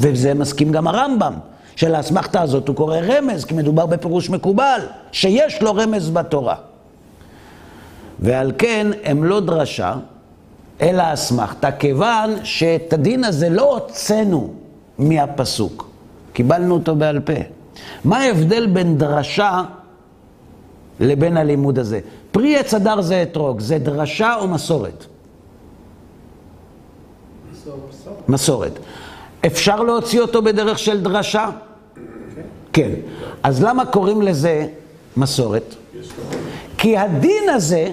[0.01, 1.33] וזה מסכים גם הרמב"ם.
[1.79, 4.81] שלאסמכתה הזאת הוא קורא רמז, כי מדובר בפירוש מקובל,
[5.13, 6.55] שיש לו רמז בתורה.
[8.19, 9.95] ועל כן הם לא דרשה,
[10.81, 14.55] אלא אסמכתא, כיוון שאת הדין הזה לא הוצאנו
[14.99, 15.91] מהפסוק,
[16.33, 17.33] קיבלנו אותו בעל פה.
[18.05, 19.63] מה ההבדל בין דרשה
[21.01, 22.01] לבין הלימוד הזה?
[22.31, 25.05] פרי עץ הדר זה אתרוג, זה דרשה או מסורת?
[28.29, 28.79] מסורת.
[29.47, 31.51] אפשר להוציא אותו בדרך של דרשה?
[32.79, 32.91] כן.
[33.43, 34.67] אז למה קוראים לזה
[35.17, 35.75] מסורת?
[36.79, 37.91] כי הדין הזה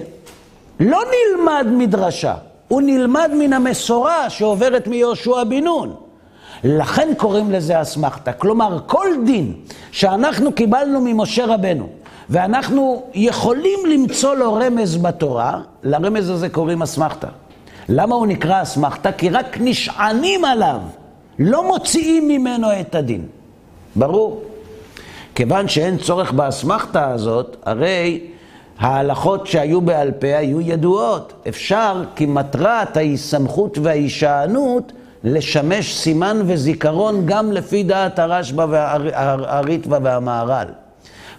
[0.80, 2.34] לא נלמד מדרשה,
[2.68, 5.94] הוא נלמד מן המסורה שעוברת מיהושע בן נון.
[6.64, 8.32] לכן קוראים לזה אסמכתא.
[8.38, 9.52] כלומר, כל דין
[9.90, 11.88] שאנחנו קיבלנו ממשה רבנו,
[12.30, 17.28] ואנחנו יכולים למצוא לו רמז בתורה, לרמז הזה קוראים אסמכתא.
[17.88, 19.10] למה הוא נקרא אסמכתא?
[19.12, 20.80] כי רק נשענים עליו,
[21.38, 23.26] לא מוציאים ממנו את הדין.
[23.96, 24.42] ברור?
[25.36, 28.20] כיוון שאין צורך באסמכתא הזאת, הרי
[28.78, 31.32] ההלכות שהיו בעל פה היו ידועות.
[31.48, 34.92] אפשר, כי מטרת ההיסמכות וההישענות,
[35.24, 40.66] לשמש סימן וזיכרון גם לפי דעת הרשב"א והריטב"א והמהר"ל.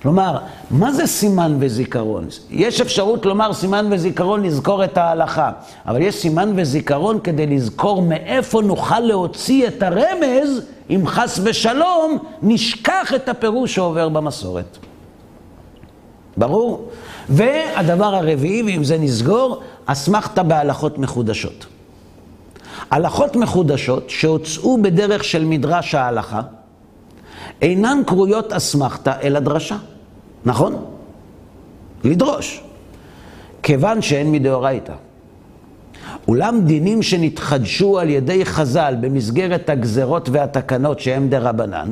[0.01, 0.37] כלומר,
[0.71, 2.27] מה זה סימן וזיכרון?
[2.49, 5.51] יש אפשרות לומר סימן וזיכרון לזכור את ההלכה,
[5.87, 13.13] אבל יש סימן וזיכרון כדי לזכור מאיפה נוכל להוציא את הרמז, אם חס ושלום נשכח
[13.15, 14.77] את הפירוש שעובר במסורת.
[16.38, 16.89] ברור?
[17.29, 21.65] והדבר הרביעי, ועם זה נסגור, אסמכתה בהלכות מחודשות.
[22.91, 26.41] הלכות מחודשות שהוצאו בדרך של מדרש ההלכה,
[27.61, 29.77] אינן קרויות אסמכתה אלא דרשה,
[30.45, 30.85] נכון?
[32.03, 32.63] לדרוש,
[33.63, 34.93] כיוון שהן מדאורייתא.
[36.28, 41.91] אולם דינים שנתחדשו על ידי חז"ל במסגרת הגזרות והתקנות שהם דה רבנן,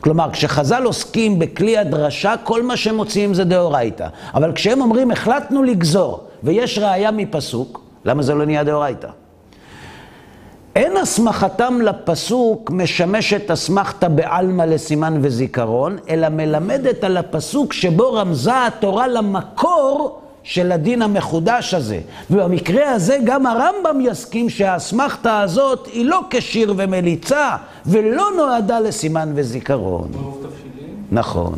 [0.00, 4.08] כלומר, כשחז"ל עוסקים בכלי הדרשה, כל מה שהם מוציאים זה דאורייתא.
[4.34, 9.08] אבל כשהם אומרים, החלטנו לגזור, ויש ראייה מפסוק, למה זה לא נהיה דאורייתא?
[10.76, 19.08] אין הסמכתם לפסוק משמשת אסמכתא בעלמא לסימן וזיכרון, אלא מלמדת על הפסוק שבו רמזה התורה
[19.08, 22.00] למקור של הדין המחודש הזה.
[22.30, 30.10] ובמקרה הזה גם הרמב"ם יסכים שהאסמכתא הזאת היא לא כשיר ומליצה, ולא נועדה לסימן וזיכרון.
[31.12, 31.54] נכון.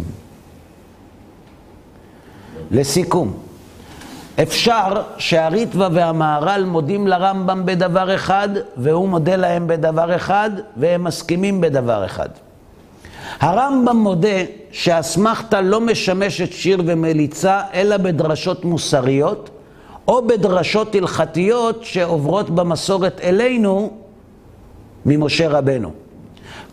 [2.71, 3.33] לסיכום,
[4.43, 12.05] אפשר שהריטב"א והמהר"ל מודים לרמב"ם בדבר אחד, והוא מודה להם בדבר אחד, והם מסכימים בדבר
[12.05, 12.29] אחד.
[13.41, 14.39] הרמב"ם מודה
[14.71, 19.51] שהאסמכתא לא משמשת שיר ומליצה, אלא בדרשות מוסריות,
[20.09, 23.91] או בדרשות הלכתיות שעוברות במסורת אלינו
[25.07, 25.91] ממשה רבנו.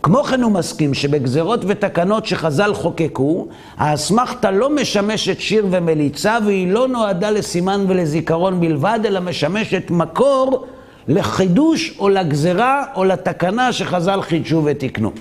[0.02, 3.46] כמו כן הוא מסכים שבגזרות ותקנות שחז"ל חוקקו,
[3.76, 10.66] האסמכתא לא משמשת שיר ומליצה והיא לא נועדה לסימן ולזיכרון בלבד, אלא משמשת מקור
[11.08, 15.12] לחידוש או לגזרה או לתקנה שחז"ל חידשו ותיקנו.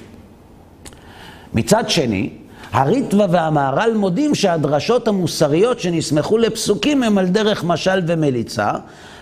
[1.55, 2.29] מצד שני,
[2.71, 8.71] הריטב"א והמהר"ל מודים שהדרשות המוסריות שנסמכו לפסוקים הם על דרך משל ומליצה,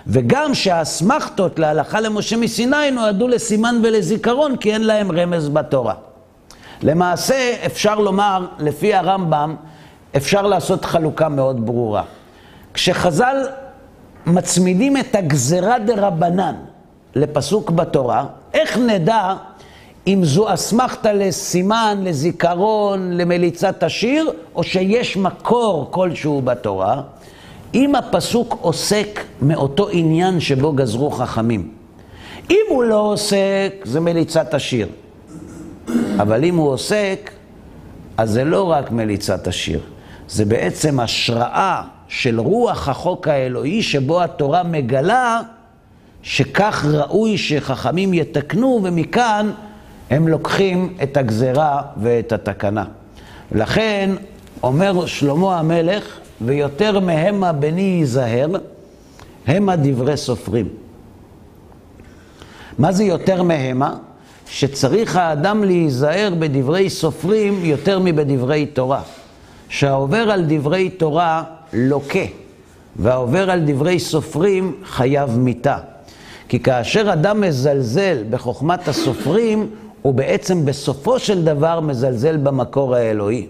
[0.07, 5.93] וגם שהאסמכתות להלכה למשה מסיני נועדו לסימן ולזיכרון כי אין להם רמז בתורה.
[6.83, 9.55] למעשה, אפשר לומר, לפי הרמב"ם,
[10.17, 12.03] אפשר לעשות חלוקה מאוד ברורה.
[12.73, 13.35] כשחז"ל
[14.25, 16.55] מצמידים את הגזרה דה רבנן
[17.15, 19.33] לפסוק בתורה, איך נדע
[20.07, 27.01] אם זו אסמכתא לסימן, לזיכרון, למליצת השיר, או שיש מקור כלשהו בתורה,
[27.73, 31.71] אם הפסוק עוסק מאותו עניין שבו גזרו חכמים.
[32.49, 34.87] אם הוא לא עוסק, זה מליצת השיר.
[36.19, 37.31] אבל אם הוא עוסק,
[38.17, 39.79] אז זה לא רק מליצת השיר,
[40.27, 45.41] זה בעצם השראה של רוח החוק האלוהי שבו התורה מגלה
[46.23, 49.51] שכך ראוי שחכמים יתקנו, ומכאן
[50.11, 52.85] הם לוקחים את הגזרה ואת התקנה.
[53.51, 54.09] לכן
[54.63, 58.47] אומר שלמה המלך, ויותר מהמה בני ייזהר,
[59.47, 60.67] המה דברי סופרים.
[62.77, 63.95] מה זה יותר מהמה?
[64.47, 69.01] שצריך האדם להיזהר בדברי סופרים יותר מבדברי תורה.
[69.69, 71.43] שהעובר על דברי תורה
[71.73, 72.25] לוקה,
[72.95, 75.77] והעובר על דברי סופרים חייב מיתה.
[76.49, 79.69] כי כאשר אדם מזלזל בחוכמת הסופרים,
[80.01, 83.47] הוא בעצם בסופו של דבר מזלזל במקור האלוהי.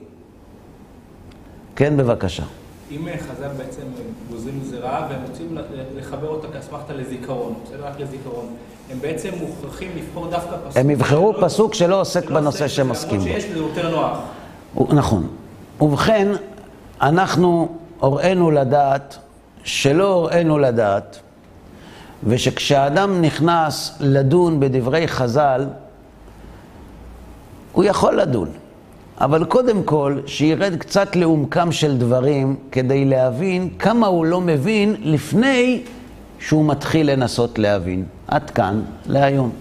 [1.75, 2.43] כן, בבקשה.
[2.91, 3.81] אם חז"ל בעצם
[4.31, 5.57] גוזרים גזירה והם רוצים
[5.97, 7.85] לחבר אותה כאסמכתא לזיכרון, בסדר?
[7.85, 8.45] רק לזיכרון,
[8.91, 10.77] הם בעצם מוכרחים לבחור דווקא פסוק.
[10.77, 13.23] הם יבחרו פסוק שלא עוסק בנושא שהם מסכים בו.
[13.25, 14.17] שיש, זה יותר נוח.
[14.93, 15.27] נכון.
[15.81, 16.27] ובכן,
[17.01, 19.17] אנחנו הוראנו לדעת,
[19.63, 21.19] שלא הוראנו לדעת,
[22.23, 25.65] ושכשאדם נכנס לדון בדברי חז"ל,
[27.71, 28.47] הוא יכול לדון,
[29.21, 35.81] אבל קודם כל שירד קצת לעומקם של דברים כדי להבין כמה הוא לא מבין לפני
[36.39, 38.05] שהוא מתחיל לנסות להבין.
[38.27, 39.51] עד כאן להיום.